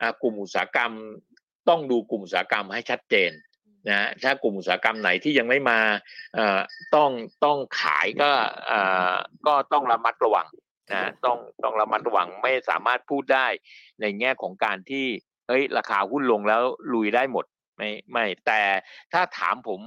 [0.00, 0.92] อ่ากลุ่มอุตสาหกรรม
[1.68, 3.30] ต้องดูกลุ่มอุตสาหกรรมให้ชัดเจน
[3.88, 5.78] นะฮะถ้ากลุ่มอุตสาหกรรมไหนที่ยังไม่มา
[6.34, 6.60] เอ่อ
[6.94, 7.10] ต้อง
[7.44, 8.30] ต้องขายก็
[8.66, 8.80] เอ่
[9.10, 9.14] อ
[9.46, 10.46] ก็ต้องระมัดระวัง
[10.92, 13.46] นะต้องต้องระมัดระวังไม่สามารถพูดได้
[14.00, 15.06] ในแง่ของการที่
[15.48, 16.62] เฮ้ยราคาหุ้นลงแล้ว
[16.94, 17.44] ลุยได้หมด
[17.76, 18.62] ไม่ไม่แต่
[19.12, 19.80] ถ้าถามผม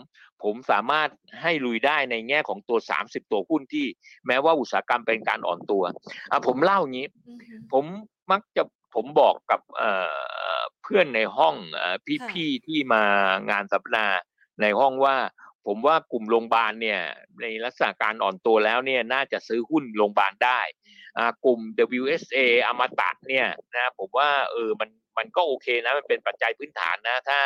[0.43, 1.09] ผมสามารถ
[1.41, 3.85] ให้ลุยได้ในแง่ของตัว 30 ตัวหุ้นที่
[4.27, 5.83] แม้ว่าอุตสาหกรรมเป็นการอ่อนตัว
[6.31, 7.85] อะผมเล่าอย่างนี้อือฮึผม
[8.31, 8.63] มักจะ
[8.95, 9.91] ผมบอกกับเอ่
[10.57, 13.03] อเพื่อนในห้องเอ่อค่ะพี่ๆที่มา
[13.49, 14.07] งานสัมมนา
[14.61, 15.15] ในห้องว่า
[15.65, 17.01] ผมว่ากลุ่มโรงพยาบาลเนี่ย
[17.41, 20.59] ในลักษณะการอ่อนตัวแล้วเนี่ยน่าจะซื้อหุ้นโรงพยาบาลได้
[21.17, 21.59] อ่ากลุ่ม
[22.01, 22.37] WSA
[22.67, 27.41] อมตะเนี่ยนะผมว่าเออมันมันก็โอเคนะมันเป็นปัจจัยพื้นฐานนะถ้า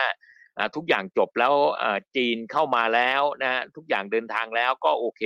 [0.58, 5.24] อ่าทุกอย่างจบแล้วอ่าจีนเข้ามาแล้วนะทุกอย่างเดินทางแล้วก็โอเค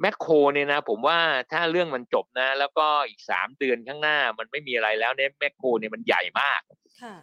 [0.00, 1.18] แมคโครเนี่ยนะผมว่า
[1.52, 6.60] ถ้าเรื่องมันจบนะ แล้วก็อีกสามเดือนข้างหน้า มันไม่มีอะไรแล้วเนี่ยแมคโครเนี่ยมันใหญ่มาก
[7.02, 7.14] ค่ะ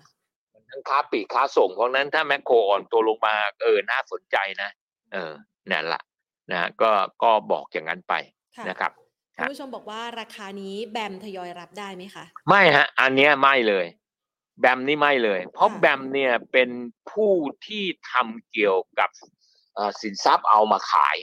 [0.54, 4.70] มันทั้งค้าปลีกค้าส่งเพราะฉะนั้นถ้าแมคโครอ่อนตัวลงมาเออน่าสนใจนะ
[5.14, 5.32] เออ
[5.72, 6.02] นั่นแหละ
[6.52, 6.92] นะก็
[7.24, 8.14] ก็บอกอย่างนั้นไป
[8.58, 8.92] ค่ะนะครับ
[9.36, 13.86] คุณผู้ชมบอกว่าราคานี้แบมทยอยรับได้ไหมคะไม่ฮะ อันเนี้ยไม่เลย
[14.60, 16.70] แบมนี่ไม่เลย เพราะค่ะแบมเนี่ยเป็น
[17.12, 17.34] ผู้
[17.66, 19.10] ที่ทำเกี่ยวกับ
[19.76, 21.18] เอ่อสินทรัพย์เอามาขาย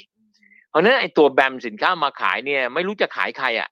[0.70, 3.68] เพราะฉะนั้นไอ้ตัวแบมสินค้ามาขายเนี่ย ไม่รู้จะขายใครอะ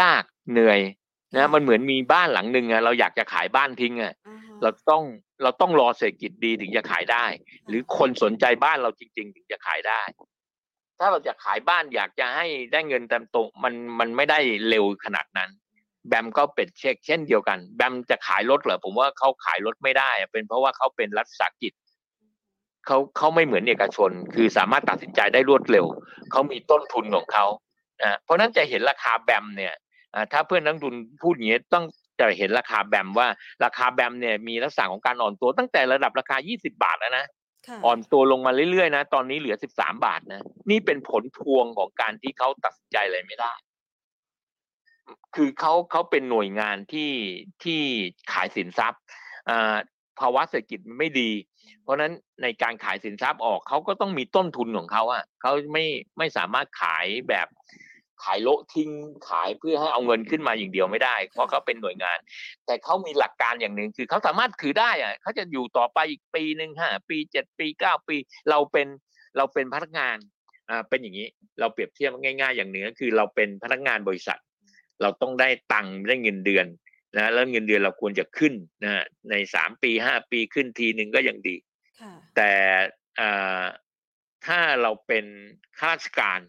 [0.00, 0.80] ยากเหนื่อย
[1.36, 5.02] นะมันเหมือนมีบ้านหลังหนึ่งอะเราอยากจะขายบ้านทิ้งอะอ่าฮะเราต้อง
[5.42, 7.24] เราต้องรอเศรษฐกิจดีถึงจะขายได้
[7.68, 10.02] หรือคนสนใจบ้านเราจริง ๆ ถึงจะขายได้
[10.98, 15.50] ถ้าเราจะขายบ้านอยากจะให้ได้เงินเต็มโตะมันมันไม่ได้เร็วขนาดนั้น
[16.08, 21.72] แบมก็เป็นเช็คเช่นเดียวกัน แบมจะขายรถเหรอผมว่าเขาขายรถไม่ได้อะเป็นเพราะว่าเขาเป็นรัฐวิสาหกิจ
[22.88, 25.86] เขาเขาไม่เหมือนเอกชน คือสามารถตัดสินใจได้รวดเร็ว
[26.30, 27.46] เขามีต้นทุนของเขา
[28.02, 29.74] นะเพราะฉะนั้นจะเห็นราคาแบมเนี่ย
[30.14, 31.84] อ่าถ้าเพื่อนนักลงทุนพูดอย่างนี้ต้อง
[32.20, 33.28] จะเห็นราคาแบมว่า
[33.64, 37.26] ราคาแบมเนี่ยมีลักษณะของการอ่อนตัวตั้งแต่ระดับราคา 20 บาทแล้วนะ
[37.66, 43.52] ค่ะอ่อนตัวลงมาเรื่อยๆนะตอนนี้เหลือ 13 บาทนะนี่เป็นผลพวงของการที่เขาตัดสินใจอะไรไม่ได้
[45.34, 47.12] คือเขาเขาเป็นหน่วยงานที่
[47.62, 47.80] ที่
[48.32, 49.02] ขายสินทรัพย์
[49.48, 49.76] อ่า
[50.20, 51.30] ภาวะเศรษฐกิจมันไม่ดี
[51.82, 52.12] เพราะฉะนั้น
[52.42, 55.84] ในการขายสินทรัพย์ออกเขาก็ต้องมีต้นทุนของเขาอะเขาไม่
[56.18, 57.48] ไม่สามารถขายแบบ
[58.24, 58.90] ขายโละทิ้ง
[59.28, 62.18] ขายเพื่อให้เอาเงินขึ้นมาอย่างเดียวไม่ได้ เพราะเขาเป็นหน่วยงาน
[62.66, 68.16] แต่เขามีหลักการอย่างหนึ่งคือเขาสามารถถือได้อะเขาจะอยู่ต่อไปอีกปีหนึ่งห้าปีเจ็ดปีเก้าปี
[68.50, 68.86] เราเป็น
[69.36, 70.16] เราเป็นพนักงาน
[70.70, 71.28] อ่าเป็นอย่างนี้
[71.60, 74.38] เราเปรียบเทียบง่าย ๆ อย่างหนึ่งก็คือเราเป็นพนักงานบริษัท
[75.02, 76.66] เราต้องได้ตังค์ได้เงินเดือน
[77.16, 78.54] นะแล้วเงินเดือนเราควรจะขึ้น
[78.84, 81.56] นะในสามปีห้าปีขึ้นทีหนึ่งก็ยังดี
[82.00, 82.52] ค่ะแต่
[83.20, 83.64] อ่า
[84.46, 85.24] ถ้าเราเป็น
[85.78, 86.40] ข้าราชการ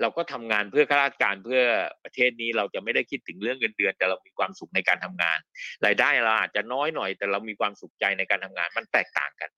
[0.00, 1.62] เราก็ทำงานเพื่อข้าราชการเพื่อ
[2.04, 5.38] ประเทศนี้เราจะไม่ได้คิดถึงเรื่องเงินเดือน แต่เรามีความสุขในการทำงาน
[5.86, 9.50] รายได้เราอาจจะน้อยหน่อย แต่เรามีความสุขใจในการทำงานมันแตกต่างกัน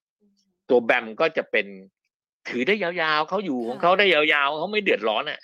[0.68, 1.66] ตัวแบมก็จะเป็น
[2.48, 5.40] ถือได้ยาวๆเขาอยู่ของเขาได้ยาวๆเขาไม่เดือดร้อนอะ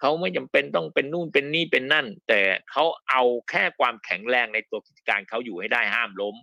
[0.00, 2.40] เขาไม่จำเป็นต้องเป็นนู่นเป็นนี่เป็นนั่น แต่
[2.70, 6.36] เขาเอาแค่ความแข็งแรงในตัวกิจการเขาอยู่ให้ได้ห้ามล้ม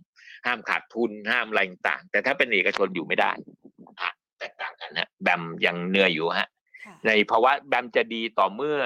[0.45, 3.31] ห้ามขาดทุนห้ามอะไรต่างๆแต่ถ้าเป็นเอกชนอยู่ไม่ได้
[4.01, 6.49] อะแตกต่างกันนะแบมยังเหนื่อยอยู่ฮะ
[6.85, 8.79] ค่ะในภาวะแบมจะดีต่อเมื่อ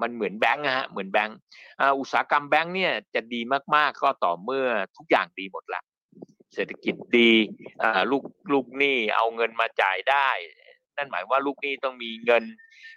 [0.00, 1.36] มันเหมือนแบงก์นะฮะเหมือนแบงก์
[1.80, 3.40] อ่าอุตสาหกรรมแบงก์เนี่ยจะดี
[3.74, 5.82] มากๆก็ต่อเมื่อทุกอย่างดีหมดละ
[6.54, 7.32] เศรษฐกิจดี
[7.82, 10.28] อ่าลูกลูกหนี้เอาเงินมาจ่ายได้
[10.98, 12.44] นั่นหมายว่าลูกหนี้ต้องมีเงิน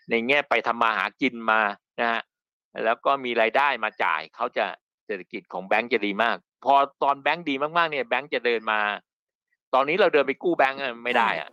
[0.09, 1.61] ในแง่ไปทำมาหากินมา
[1.99, 2.21] นะฮะ
[2.85, 4.65] แล้วก็มีรายได้มาจ่ายเขาจะ
[5.05, 8.79] เศรษฐกิจของแบงก์จะดีมาก พอตอนแบงก์ดีมากๆเนี่ยแบงก์จะเดินมา
[9.73, 11.49] ตอนนี้เราเดินไปกู้แบงก์อะไม่ได้อะ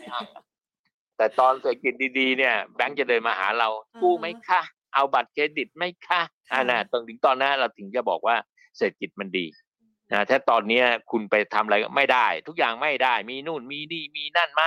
[0.00, 0.22] ไม่เอา
[1.16, 4.60] แต่ตอนเศรษฐกิจดีๆเนี่ยแบงก์จะเดินมาหาเราอ่าฮะกู้ไหมคะ
[4.94, 6.20] เอาบัตรเครดิตไหมคะ
[6.52, 8.36] อ่านะตรงถึงตอนนั้นเราถึงจะบอกว่า
[8.76, 9.46] เศรษฐกิจมันดี
[10.12, 14.64] นะถ้าตอนเนี้ยคุณไปทำอะไรก็ไม่ได้ ทุกอย่างไม่ได้ มีนู่นมีนี่มีนั่นไหม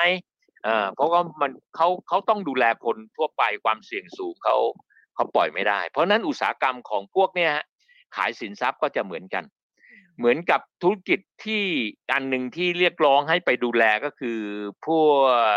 [0.63, 4.57] เอ่าเพราะว่ามันเขาเขาต้องดูแลคนทั่วไปความเสี่ยงสูงเขา
[5.15, 7.65] เขาปล่อยไม่ได้ เพราะฉะนั้นอุตสาหกรรมของพวกเนี้ยฮะ
[8.15, 9.43] ขายสินทรัพย์ก็จะเหมือนกัน
[10.17, 11.63] เหมือนกับธุรกิจที่
[12.13, 14.39] อันหนึ่งที่เรียกร้องให้ไปดูแลก็คือ
[14.85, 15.01] พว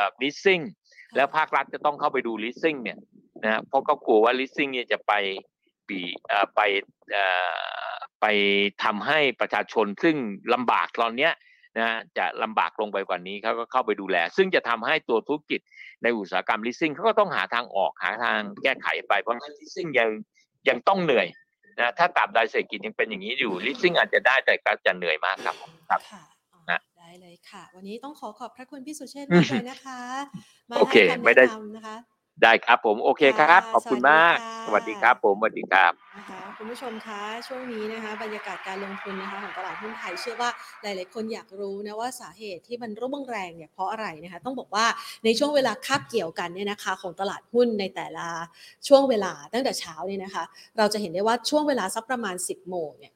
[0.09, 0.64] ก leasing
[1.16, 2.98] แล้วภาครัฐจะต้องเข้าไปดู leasing เนี่ย
[3.44, 5.12] นะเพราะก็กลัวว่า leasing เนี่ยจะไป
[5.88, 5.98] ปี
[6.30, 6.61] อ่อไป
[7.16, 7.26] อ่
[7.92, 8.26] อไป
[8.84, 10.16] ทำให้ประชาชนซึ่ง
[10.55, 11.32] ลำบากตอนเนี้ย
[11.78, 15.60] นะจะลำบากลงไปกว่านี้เขาก็เข้าไปดูแล ซึ่งจะทำให้ตัวธุรกิจ
[16.02, 20.08] ในอุตสาหกรรม leasing เขาก็ต้องหาทางออกหาทางแก้ไขไปเพราะ leasing ยัง
[20.68, 21.26] ยังต้องเหนื่อย
[21.80, 25.56] นะถ้าตราบใดเศรษฐกิจยังเป็นอย่างนี้อยู่ leasing อาจจะได้แต่ก็จะเหนื่อยมากครับ
[25.90, 30.00] ครับค่ะอ๋อนะได้เลยค่ะ วันนี้ต้องขอขอบพระคุณพี่สุเชษฐ์มากเลยนะคะ
[30.70, 31.96] มาโอเคให้คำไม่ได้แนะนำนะคะ
[32.42, 40.50] ได้ครับผมโอเคครับค่ะขอบคุณสวัสดีมากค่ะสวัสดีครับผมสวัสดีครับนะ คุณผู้ชมคะช่วงนี้นะคะ บรรยากาศการลงทุนนะคะของตลาดหุ้นไทยเชื่อว่า
[40.82, 44.86] หลาย ๆ คนอยากรู้นะว่าสาเหตุที่มันร่วงแรงเนี่ยเพราะอะไรนะคะ ต้องบอกว่า
[45.24, 48.28] ในช่วงเวลาคาบเกี่ยวกันเนี่ยนะคะ ของตลาดหุ้นในแต่ละ
[48.88, 50.44] ช่วงเวลาตั้งแต่เช้าเนี่ยนะคะ
[50.78, 53.12] เราจะเห็นได้ว่าช่วงเวลาสักประมาณ 10 โมงเนี่ย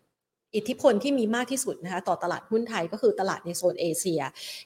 [0.57, 4.21] อิทธิพลที่มีมากที่สุดนะคะต่อตลาดหุ้นไทยก็คือตลาดในโซนเอเชีย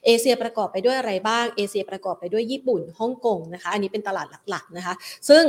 [0.05, 4.93] เอเชียประกอบไปด้วยอะไรบ้าง เอเชียประกอบไปด้วยญี่ปุ่นฮ่องกงนะคะ อันนี้เป็นตลาดหลัก ๆ นะคะ
[5.29, 5.45] ซึ่ง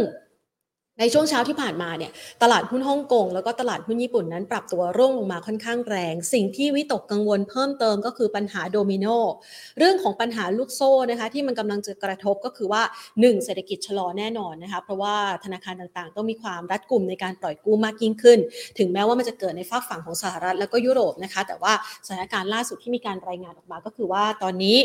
[1.01, 9.07] ในช่วงเช้าที่ผ่านมาเนี่ยตลาดหุ้นฮ่องกงแล้วก็ตลาดหุ้นญี่ปุ่นนั้นปรับตัวร่วงลงมาค่อนข้างแรง สิ่งที่วิตกกังวลเพิ่มเติมก็คือปัญหาโดมิโน
[9.79, 12.83] เรื่องของปัญหาลูกโซ่นะคะที่มันกำลังจะกระทบก็คือว่า
[13.13, 13.45] 1.
[13.45, 18.39] เศรษฐกิจชะลอแน่นอนนะคะเพราะว่าธนาคารต่างๆ ต้องมีความรัดกุมในการปล่อยกู้มากยิ่งขึ้น
[18.79, 21.73] ถึงแม้ว่ามันจะเกิดในฝากฝั่งของสหรัฐแล้วก็ยุโรปนะคะแต่ว่า
[22.07, 24.79] สถานการณ์ล่าสุดที่มีการรายงานออกมาก็คือว่าตอนนี้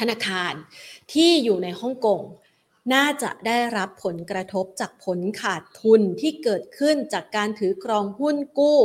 [0.00, 0.52] ธนาคาร
[1.12, 2.20] ที่อยู่ในฮ่องกง
[2.92, 8.80] น่าจะได้รับผลกระทบจากผลขาดทุนที่เกิดขึ้นจากการถือครองหุ้นกู้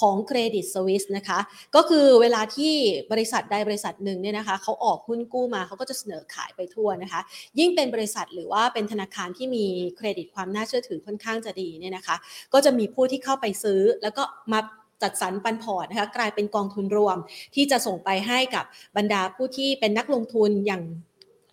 [0.00, 1.38] ของเครดิตสวิสนะคะ
[1.74, 2.74] ก็คือเวลาที่
[3.12, 7.20] บริษัทใดบริษัทหนึ่งเนี่ยนะคะเขาออกหุ้นกู้มาเขาก็จะเสนอขายไปทั่วนะคะ
[7.58, 9.64] ยิ่งเป็นบริษัทหรือว่าเป็นธนาคารที่มี
[9.96, 12.16] เครดิตความน่าเชื่อถือค่อนข้างจะดีเนี่ยนะคะ
[12.52, 14.22] ก็จะมีผู้ที่เข้าไปซื้อแล้วก็
[14.52, 14.60] มา
[15.02, 17.16] จัดสรรปันพอร์ตนะคะกลายเป็นกองทุนรวม
[17.54, 18.64] ที่จะส่งไปให้กับ
[18.96, 20.82] บรรดาผู้ที่เป็นนักลงทุนอย่าง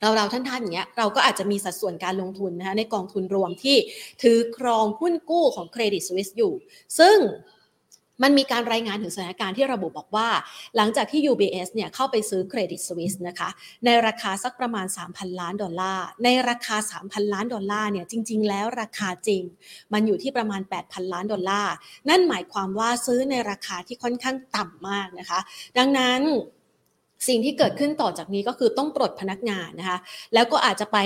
[0.02, 3.78] เราเราๆท่านๆอย่างเงี้ยเราก็อาจจะมีสัดส่วนการลงทุนนะคะในกองทุนรวมที่
[4.22, 6.54] ถือครองหุ้นกู้ของเครดิตสวิสอยู่
[6.99, 7.18] ซึ่ง
[8.26, 10.30] มันมีการรายงานถึงสถานการณ์ที่ระบุบอกว่า
[10.76, 13.49] หลังจากที่ UBS เนี่ยเข้าไปซื้อเครดิตสวิสนะคะ
[13.86, 16.76] ในราคาสักประมาณ 3,000 ล้านดอลลาร์ ในราคา
[17.06, 19.43] 3,000 ล้านดอลลาร์เนี่ยจริง ๆ แล้วราคาจริง
[19.93, 21.74] มันอยู่ที่ประมาณ 8,000 ล้านดอลลาร์
[22.10, 25.39] นั่นหมายความว่าซื้อในราคาที่ค่อนข้างต่ำมากนะคะ
[25.78, 26.22] ดังนั้น
[27.28, 29.97] สิ่งที่เกิดขึ้นต่อจากนี้ก็คือต้องปลดพนักงานนะคะ
[30.34, 30.97] แล้วก็อาจจะไป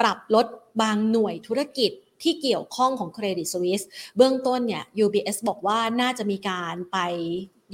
[0.00, 0.46] ปรับลด
[0.82, 1.90] บางหน่วยธุรกิจ
[2.22, 3.82] ที่เกี่ยวข้องของเครดิตสวิส
[4.16, 6.98] เบื้องต้นเนี่ย UBS บอกว่าน่าจะมีการไป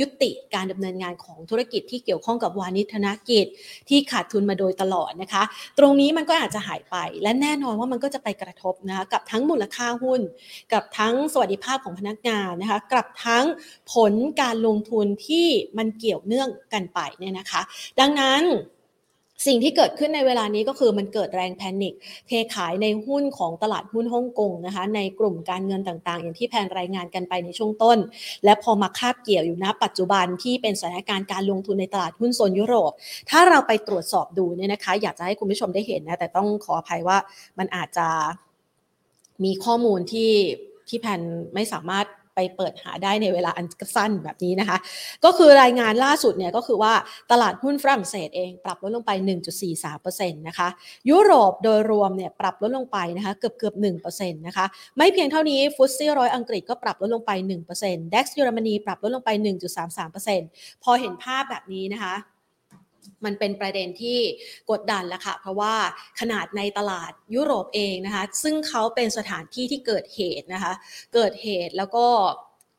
[0.01, 3.47] ยุติการดำเนินงานของธุรกิจที่เกี่ยวข้องกับวานิธนกิจ
[3.89, 5.43] ที่ขาดทุนมาโดยตลอดนะคะ
[5.79, 10.21] ตรงนี้มันก็อาจจะหายไป และแน่นอนว่ามันก็จะไปกระทบนะคะกับทั้งมูลค่าหุ้น
[10.73, 13.45] กับทั้งสวัสดิภาพของพนักงานนะคะกับทั้ง
[13.93, 15.47] ผลการลงทุนที่
[15.79, 17.61] มันเกี่ยวเนื่องกันไปเนี่ยนะคะ
[18.01, 18.43] ดังนั้น
[19.47, 21.95] สิ่งที่เกิดขึ้นในเวลานี้ก็คือมันเกิดแรงแพนิค
[22.27, 27.99] เทขายในหุ้นของตลาดหุ้นฮ่องกงนะคะในกลุ่มการเงินต่างๆ อย่างที่แพนรายงานกันไปในช่วงต้น
[28.45, 32.93] และพอมาคาบเกี่ยวอยู่ณปัจจุบันที่เป็นสถานการณ์การลงทุนในตลาดหุ้นโซนยุโรป
[33.31, 37.19] ถ้าเราไปตรวจสอบดูเนี่ยนะคะ อยากจะให้คุณผู้ชมได้เห็นนะแต่ต้องขออภัยว่า
[37.59, 38.09] มันอาจจะ
[39.45, 40.33] มีข้อมูลที่
[40.89, 41.21] ที่แพน
[41.55, 42.07] ไม่สามารถ
[42.39, 43.67] ไปเปิดหาได้ในเวลาอัน
[43.97, 44.79] สั้นแบบนี้นะคะ
[45.25, 46.93] ก็คือรายงานล่าสุดเนี่ยก็คือว่า
[47.33, 49.13] ตลาดหุ้นฝรั่งเศสเองปรับลดลงไป
[49.81, 50.69] 1.43%นะคะ
[51.11, 53.75] ยุโรปโดยรวมเนี่ยปรับลดลงไปนะคะเกือบเกือบ
[54.09, 54.67] 1%นะคะ
[54.97, 57.31] ไม่เพียงเท่านี้ฟุตซี่ร้อยอังกฤษก็ปรับลดลงไป
[57.73, 59.31] 1% DAX เยอรมนีปรับลดลงไป
[60.07, 62.15] 1.33%พอเห็นภาพแบบนี้นะคะ
[63.25, 64.19] มันเป็นประเด็นที่
[64.71, 65.75] กดดันแล้วค่ะ เพราะว่า
[66.21, 70.73] ขนาดในตลาดยุโรปเองนะคะ ซึ่งเขาเป็นสถานที่ที่เกิดเหตุนะคะ
[71.15, 72.07] เกิดเหตุแล้วก็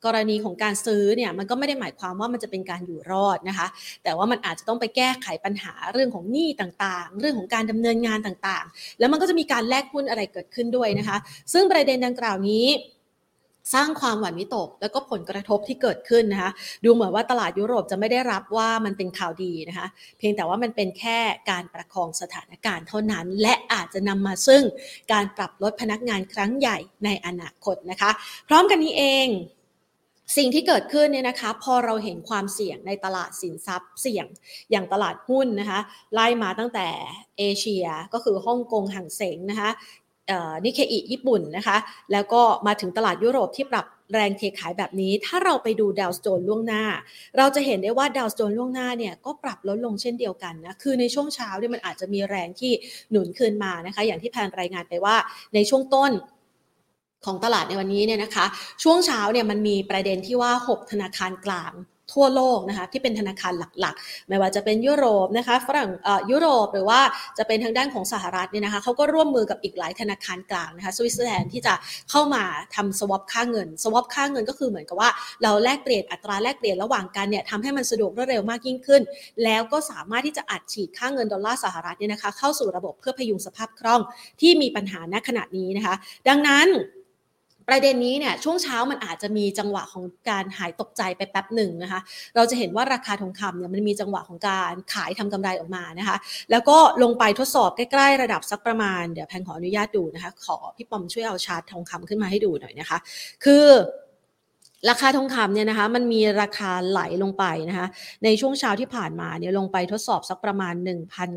[0.06, 3.68] กรณีของการซื้อเนี่ยมันก็ไม่ได้หมายความว่ามันจะเป็นการอยู่รอดนะคะ
[4.04, 11.18] แต่ว่ามันอาจจะต้องไปแก้ไขปัญหาเรื่องของหนี้ต่างๆ เรื่องของการดำเนินงานต่างๆ แล้วมันก็จะมีการแลกหุ้นอะไรเกิดขึ้นด้วยนะคะ
[11.54, 12.66] ซึ่งประเด็นดังกล่าวนี้
[13.74, 16.52] สร้างความหวั่นวิตก แล้วก็ผลกระทบที่เกิดขึ้นนะคะ
[16.84, 21.20] ดูเหมือนว่าตลาดยุโรปจะไม่ได้รับว่ามันเป็นข่าวดีนะคะเพียงแต่ว่ามันเป็นแค่
[21.52, 24.64] การประคองสถานการณ์เท่านั้น และอาจจะนำมาซึ่ง
[25.12, 28.12] การปรับลดพนักงานครั้งใหญ่ในอนาคตนะคะ
[28.48, 29.28] พร้อมกันนี้เอง
[30.38, 34.26] สิ่งที่เกิดขึ้นเนี่ยนะคะพอเราเห็นความเสี่ยงในตลาดสินทรัพย์เสี่ยง
[34.72, 35.80] อย่างตลาดหุ้นนะคะ
[36.14, 36.88] ไล่มาตั้งแต่
[37.38, 39.70] เอเชียก็คือฮ่องกงห่างเสงนะคะ
[40.66, 41.78] นิเคอิญี่ปุ่นนะคะ
[42.12, 46.84] แล้วก็มาถึงตลาดยุโรปที่ปรับแรงเทขายแบบนี้ ถ้าเราไปดูดาวสโจนล่วงหน้า
[47.38, 52.72] เราจะเห็นได้ว่าดาวสโจนล่วงหน้าเนี่ยก็ปรับลดลงเช่นเดียวกันนะ คือในช่วงเช้าเนี่ยมันอาจจะมีแรงที่
[53.12, 55.16] หนุนคืนมานะคะ อย่างที่แพนรายงานไปว่า
[55.54, 56.12] ในช่วงต้น
[57.26, 58.46] ของตลาดในวันนี้เนี่ยนะคะ
[58.84, 61.74] ช่วงเช้าเนี่ยมันมีประเด็นที่ว่า 6 ธนาคารกลาง
[62.14, 65.90] ทั่วโลกนะคะที่เป็นธนาคารหลักๆ ไม่ว่าจะเป็นยุโรปนะคะฝรั่ง
[66.32, 67.00] ยุโรปหรือว่า
[67.38, 71.74] จะเป็นทางด้านของสหรัฐเนี่ยนะคะเขาก็ร่วมมือกับอีกหลายธนาคารกลางนะคะสวิตเซอร์แลนด์ที่จะ
[72.10, 72.44] เข้ามา
[72.76, 75.10] ทำสวอปค่าเงินสวอปค่าเงินก็คือเหมือนกับว่า
[75.44, 79.02] เราแลกเปลี่ยนอัตราแลกเปลี่ยนระหว่างกันเนี่ยทำให้มันสะดวกรวดเร็วมากยิ่งขึ้น
[79.44, 84.02] แล้วก็สามารถที่จะอัดฉีดค่าเงินดอลลาร์สหรัฐเนี่ยนะคะเข้าสู่ระบบเพื่อพยุงสภาพคล่อง
[84.42, 85.96] ที่มีปัญหาณขณะนี้นะคะ
[86.28, 86.68] ดังนั้น
[87.70, 92.00] ประเด็นนี้เนี่ยช่วงเช้ามันอาจจะมีจังหวะของการหายตกใจไปแป๊บหนึ่งนะคะ
[92.36, 96.18] เราจะเห็นว่าราคาทองคำเนี่ยมันมีจังหวะของการขายทำกำไรออกมานะคะ
[96.52, 102.98] แล้วก็ลงไปทดสอบใกล้ๆระดับสักประมาณเดี๋ยวแพงขออนุญาตดูนะคะ ขอพี่ปอมช่วยเอาชาร์ตทองคำขึ้นมาให้ดูหน่อยนะคะ
[103.44, 103.66] คือ
[104.90, 107.88] ราคาทองคำเนี่ยนะคะมันมีราคาไหลลงไปนะคะ
[108.24, 110.74] ในช่วงเช้าที่ผ่านมาเนี่ยลงไปทดสอบสักประมาณ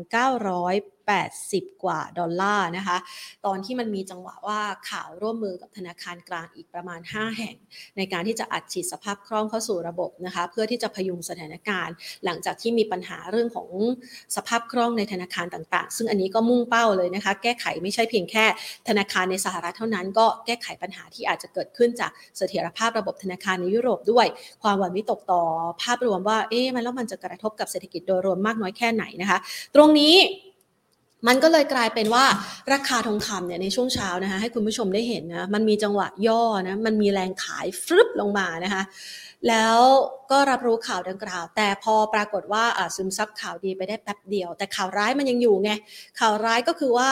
[0.03, 0.92] 1,900
[1.37, 2.97] 80 กว่าดอลลาร์นะคะ
[3.45, 7.55] ตอนที่มันมีจังหวะว่าข่าวร่วมมือกับธนาคารกลางอีกประมาณ 5 แห่ง
[7.97, 11.95] ในการที่จะอัดฉีดสภาพคล่องเข้าสู่ระบบนะคะ เพื่อที่จะพยุงสถานการณ์
[12.25, 13.69] หลังจากที่มีปัญหาเรื่องของ
[14.35, 18.45] สภาพคล่องในธนาคารต่างๆ ซึ่งอันนี้ก็มุ่งเป้าเลยนะคะ แก้ไขไม่ใช่เพียงแค่
[18.87, 24.27] ธนาคารในสหรัฐเท่านั้น ก็แก้ไขปัญหาที่อาจจะเกิดขึ้นจากเสถียรภาพระบบธนาคารในยุโรปด้วย
[24.63, 25.41] ความหวั่นวิตกต่อ
[25.83, 29.37] ภาพรวมว่า เอ๊ะมันแล้วมันจะกระทบกับเศรษฐกิจโดยรวมมากน้อยแค่ไหนนะคะ
[29.75, 30.15] ตรงนี้
[31.27, 32.25] มันก็เลยกลายเป็นว่า
[32.73, 38.83] ราคาทองคำเนี่ยในช่วงเช้านะคะให้คุณผู้ชมได้เห็นนะมันมีจังหวะย่อนะมันมีแรงขายฟลึบลงมานะคะ
[39.49, 39.79] แล้ว
[40.31, 42.63] ก็รับรู้ข่าวดังกล่าว แต่พอปรากฏว่า
[42.95, 45.71] ซึมซับข่าวดีไปได้แป๊บเดียว แต่ข่าวร้ายมันยังอยู่ไง
[46.19, 47.09] ข่าวร้ายก็คือว่า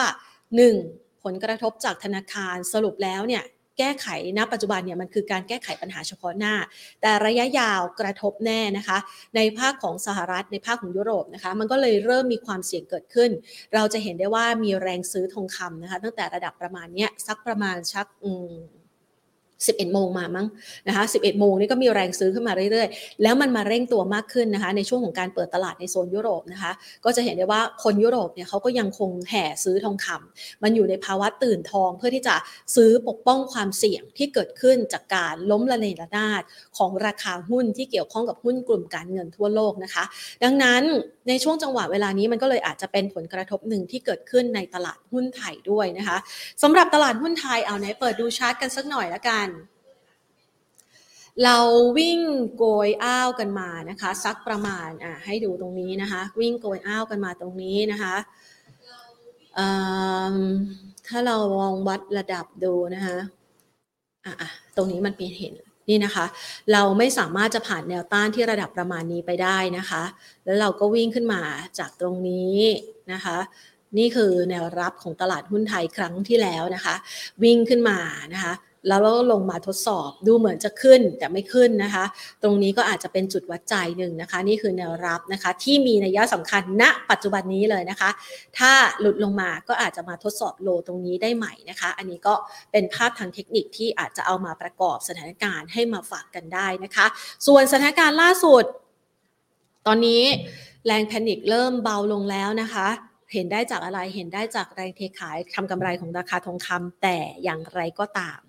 [0.62, 1.22] 1.
[1.24, 3.42] ผลกระทบจากธนาคารสรุปแล้วเนี่ย
[3.78, 4.06] แก้ไข
[4.38, 6.54] ณปัจจุบันเนี่ยมันคือการแก้ไขปัญหาเฉพาะหน้า
[7.02, 8.98] แต่ระยะยาวกระทบแน่นะคะ
[9.36, 13.30] ในภาคของสหรัฐในภาคของยุโรปนะคะ มันก็เลยเริ่มมีความเสี่ยงเกิดขึ้น
[13.74, 18.81] เราจะเห็นได้ว่ามีแรงซื้อทองคำนะคะ ตั้งแต่ระดับประมาณนี้สักประมาณชักอืม
[19.66, 20.46] 11 โมงมามั้ง
[20.88, 26.72] นะคะ11 โมงนี่ก็มีแรงซื้อขึ้นมาเรื่อยๆ แล้วมันมาเร่งตัวมากขึ้นนะคะ ในช่วงของการเปิดตลาดในโซนยุโรปนะคะ
[27.04, 32.34] ก็จะเห็นได้ว่าคนยุโรปเนี่ยเขาก็ยังคงแห่ซื้อทองคำมันอยู่ในภาวะตื่นทองเพื่อที่จะ
[32.76, 36.42] ซื้อปกป้องความเสี่ยงที่เกิดขึ้นจากการล้มละเนระนาด
[36.78, 40.04] ของราคาหุ้นที่เกี่ยวข้องกับหุ้นกลุ่มการเงินทั่วโลกนะคะ
[40.44, 40.82] ดังนั้น
[41.28, 46.18] ในช่วงจังหวะเวลานี้มันก็เลยอาจจะเป็นผลกระทบหนึ่งที่เกิดขึ้นในตลาดหุ้นไทยด้วยนะคะ
[46.62, 49.48] สำหรับตลาดหุ้นไทยเอาไหนเปิดดูชาร์ตกันสักหน่อยละกัน
[51.44, 51.58] เรา
[51.98, 52.20] วิ่ง
[52.56, 58.14] โกยอ้าวกันมานะคะ สักประมาณอะให้ดูตรงนี้นะคะ วิ่งโกยอ้าวกันมาตรงนี้นะคะ
[61.06, 63.16] ถ้าเรามองวัดระดับดูนะคะ
[64.26, 65.54] อะตรงนี้มันเป็นเห็น
[65.88, 66.26] นี่นะคะ
[66.72, 70.02] เราไม่สามารถจะผ่านแนวต้านที่ระดับประมาณนี้ไปได้นะคะ
[70.44, 71.42] แล้วเราก็วิ่งขึ้นมา
[71.78, 72.58] จากตรงนี้
[73.12, 73.36] นะคะ
[73.98, 76.94] นี่คือแนวรับของตลาดหุ้นไทยครั้งที่แล้วนะคะ
[77.42, 77.98] วิ่งขึ้นมา
[78.34, 78.52] นะคะ
[78.88, 82.04] แล้วก็ลงมาทดสอบดูเหมือนจะขึ้นแต่ไม่ขึ้นนะคะ
[82.42, 88.10] ตรงนี้ก็อาจจะเป็นจุดวัดใจหนึ่งนะคะ นี่คือแนวรับนะคะ ที่มีนัยสำคัญณ ปัจจุบันนี้เลยนะคะ
[88.58, 92.34] ถ้าหลุดลงมาก็อาจจะมาทดสอบโลตรงนี้ได้ใหม่นะคะ อันนี้ก็
[92.72, 97.06] เป็นภาพทางเทคนิคที่อาจจะเอามาประกอบสถานการณ์ให้มาฝากกันได้นะคะ
[97.46, 98.64] ส่วนสถานการณ์ล่าสุด
[99.86, 100.22] ตอนนี้
[100.86, 102.88] แรงแพนิคเริ่มเบาลงแล้วนะคะ
[103.32, 108.40] เห็นได้จากอะไรเห็นได้จากแรงเทขายทำกำไรของราคาทองคำแต่อย่างไรก็ตาม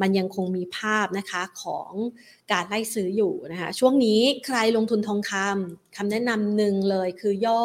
[0.00, 1.92] มันยังคงมีภาพนะคะของ
[2.52, 7.64] การไล่ซื้ออยู่นะคะช่วงนี้ใครลงทุนทองคำคำแนะนำหนึ่งเลยคือย่อ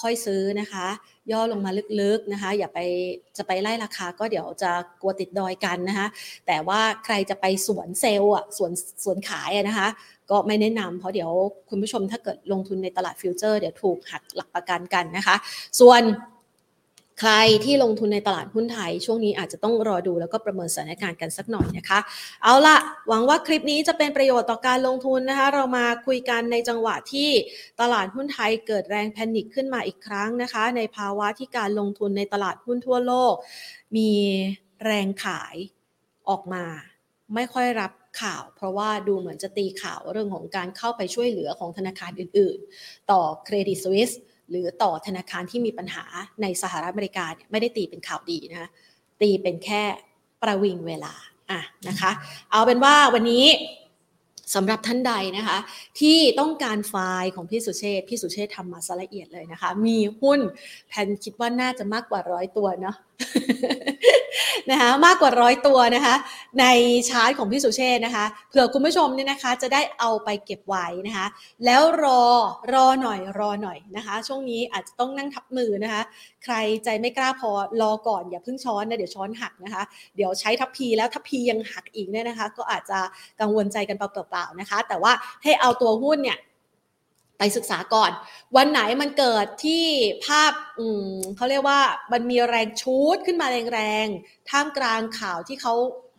[0.00, 0.86] ค่อยซื้อนะคะ
[1.32, 1.70] ย่อลงมา
[2.00, 2.78] ลึกๆนะคะ อย่าไป
[3.36, 4.70] จะไปไล่ราคาก็เดี๋ยวจะ
[5.00, 6.08] กลัวติดดอยกันนะคะ
[6.46, 8.72] แต่ว่าใครจะไปสวนเซลล์อะสวน
[9.04, 9.88] สวนขายนะคะ
[10.30, 11.30] ก็ไม่แนะนำเพราะเดี๋ยว
[11.68, 15.36] คุณผู้ชมถ้าเกิดลงทุนในตลาดฟิวเจอร์เดี๋ยวถูกหักหลักประกันกันนะคะ
[15.80, 16.02] ส่วน
[17.20, 21.98] ใครที่ลงทุนในตลาดหุ้นไทย ช่วงนี้อาจจะต้องรอดูแล้วก็ประเมินสถานการณ์กันสักหน่อยนะคะ
[22.42, 22.76] เอาละ
[23.08, 27.30] หวังว่าคลิปนี้จะเป็นประโยชน์ต่อการลงทุนนะคะ เรามาคุยกันในจังหวะที่
[27.80, 33.34] ตลาดหุ้นไทยเกิดแรงแพนิคขึ้นมาอีกครั้งนะคะ ในภาวะที่การลงทุนในตลาดหุ้นทั่วโลก
[33.96, 34.10] มี
[34.84, 35.56] แรงขาย
[36.28, 36.64] ออกมา
[37.34, 37.90] ไม่ค่อยรับ
[38.20, 44.10] ข่าว เพราะว่าดูเหมือนจะตีข่าวเรื่องของการเข้าไปช่วยเหลือของธนาคารอื่นๆ ต่อเครดิตสวิส
[44.50, 46.04] หรือต่อธนาคารที่มีปัญหา
[46.42, 48.70] ในสหรัฐอเมริกาเนี่ยไม่ได้ตีเป็นข่าวดีนะ
[49.20, 49.82] ตีเป็นแค่
[50.42, 51.14] ประวิงเวลา
[51.50, 52.10] อะนะคะ
[52.50, 53.46] เอาเป็นว่าวันนี้
[54.54, 55.58] สำหรับท่านใดนะคะ
[56.00, 60.40] ที่ต้องการไฟล์ของพี่สุเชษพี่สุเชษทำมาซะละเอียดเลยนะคะ มีหุ้น
[60.88, 62.96] แพนคิดว่าน่าจะมากกว่าร้อยตัวเนาะ
[64.70, 66.14] นะคะมากกว่าร้อยตัวนะคะ
[66.60, 66.64] ใน
[67.08, 71.26] ชาร์ตของพี่สุเชษนะคะเผื่อคุณผู้ชมเนี่ยนะคะ จะได้เอาไปเก็บไว้นะคะ
[71.64, 72.22] แล้วรอ
[72.74, 76.02] รอหน่อยรอหน่อยนะคะ ช่วงนี้อาจจะต้องนั่งทับมือนะคะ
[76.44, 76.54] ใคร
[76.84, 77.50] ใจไม่กล้าพอ
[77.80, 79.82] รอก่อนอย่าเพิ่งช้อนนะเดี๋ยวช้อนหักนะคะ
[80.16, 82.98] เดี๋ยวใช้ทัพพีแล้วทัพพียังหักอีกเนี่ยนะคะ ก็อาจจะ
[83.40, 85.12] กังวลใจกันเปล่าๆนะคะ แต่ว่า
[85.42, 86.38] ให้เอาตัวหุ้นเนี่ย
[87.40, 88.10] ไปศึกษาก่อน
[88.56, 89.84] วันไหนมันเกิดที่
[90.26, 91.80] ภาพอืมเขาเรียกว่า
[92.12, 95.74] มันมีแรงชูดขึ้นมาแรงๆท่ามกลางข่าวที่เขา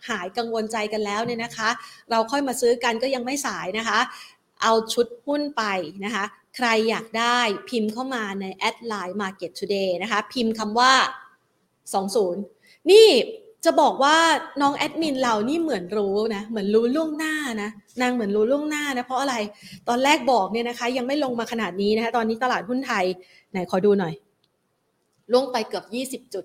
[0.09, 1.69] หายกังวลใจกันแล้วเนี่ยนะคะ
[2.11, 3.99] เราค่อยมาซื้อกันก็ยังไม่สายนะคะ
[4.63, 5.63] เอาชุดหุ้นไป
[6.05, 10.93] นะคะ ใครอยากได้พิมพ์เข้ามาในแอดไลน์ Market Today นะคะ พิมพ์คำว่า
[12.11, 13.07] 20 นี่
[13.65, 14.15] จะบอกว่า
[14.61, 17.69] น้องแอดมินเรานี่เหมือนรู้นะเหมือนรู้ล่วงหน้านะ
[18.01, 19.35] นางเหมือนรู้ล่วงหน้านะเพราะอะไร
[19.89, 23.05] ตอนแรกบอกเนี่ยนะคะ ยังไม่ลงมาขนาดนี้นะคะตอนนี้ตลาดหุ้นไทย
[23.51, 24.13] ไหนขอดูหน่อย
[25.31, 26.43] ล่วงไปเกือบ 20 จุด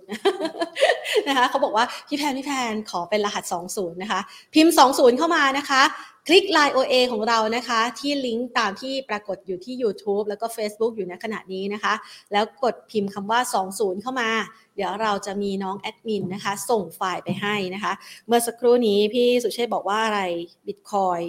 [1.29, 4.21] นะคะเขาบอกว่าพี่แพนพี่แพนขอเป็นรหัส 20 นะคะ
[4.55, 5.83] พิมพ์ 20 เข้ามานะคะ
[6.29, 11.95] คลิก Line OA ของเรานะคะ ที่ลิงก์ตามที่ปรากฏอยู่ที่ YouTube แล้วก็ Facebook อยู่ในขณะนี้นะคะ
[12.33, 13.41] แล้วกดพิมพ์คำว่า
[13.73, 14.31] 20 เข้ามา
[14.75, 17.93] เดี๋ยวเราจะมีน้องแอดมินนะคะ ส่งไฟล์ไปให้นะคะ
[18.27, 20.21] เมื่อสักครู่นี้พี่สุเชษบอกว่าอะไร
[20.67, 21.21] บิตคอย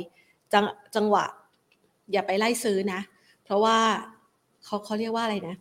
[0.53, 0.63] จัง
[0.95, 1.25] จังหวะ
[2.11, 3.01] อย่าไปไล่ซื้อนะ
[3.43, 3.77] เพราะว่า
[4.63, 5.55] เขาเขาเรียกว่าอะไรนะ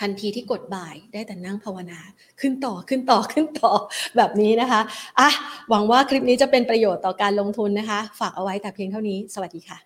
[0.00, 2.00] ทันทีที่กดบ่ายได้แต่นั่งภาวนา
[2.40, 3.72] ขึ้นต่อขึ้นต่อขึ้นต่อ
[4.16, 4.80] แบบนี้นะคะ
[5.20, 5.28] อะ
[5.70, 9.78] หวังว่าคลิปนี้จะเป็นประโยชน์ต่อการลงทุนนะคะ ฝากเอาไว้แต่เพียงเท่านี้ สวัสดีค่ะ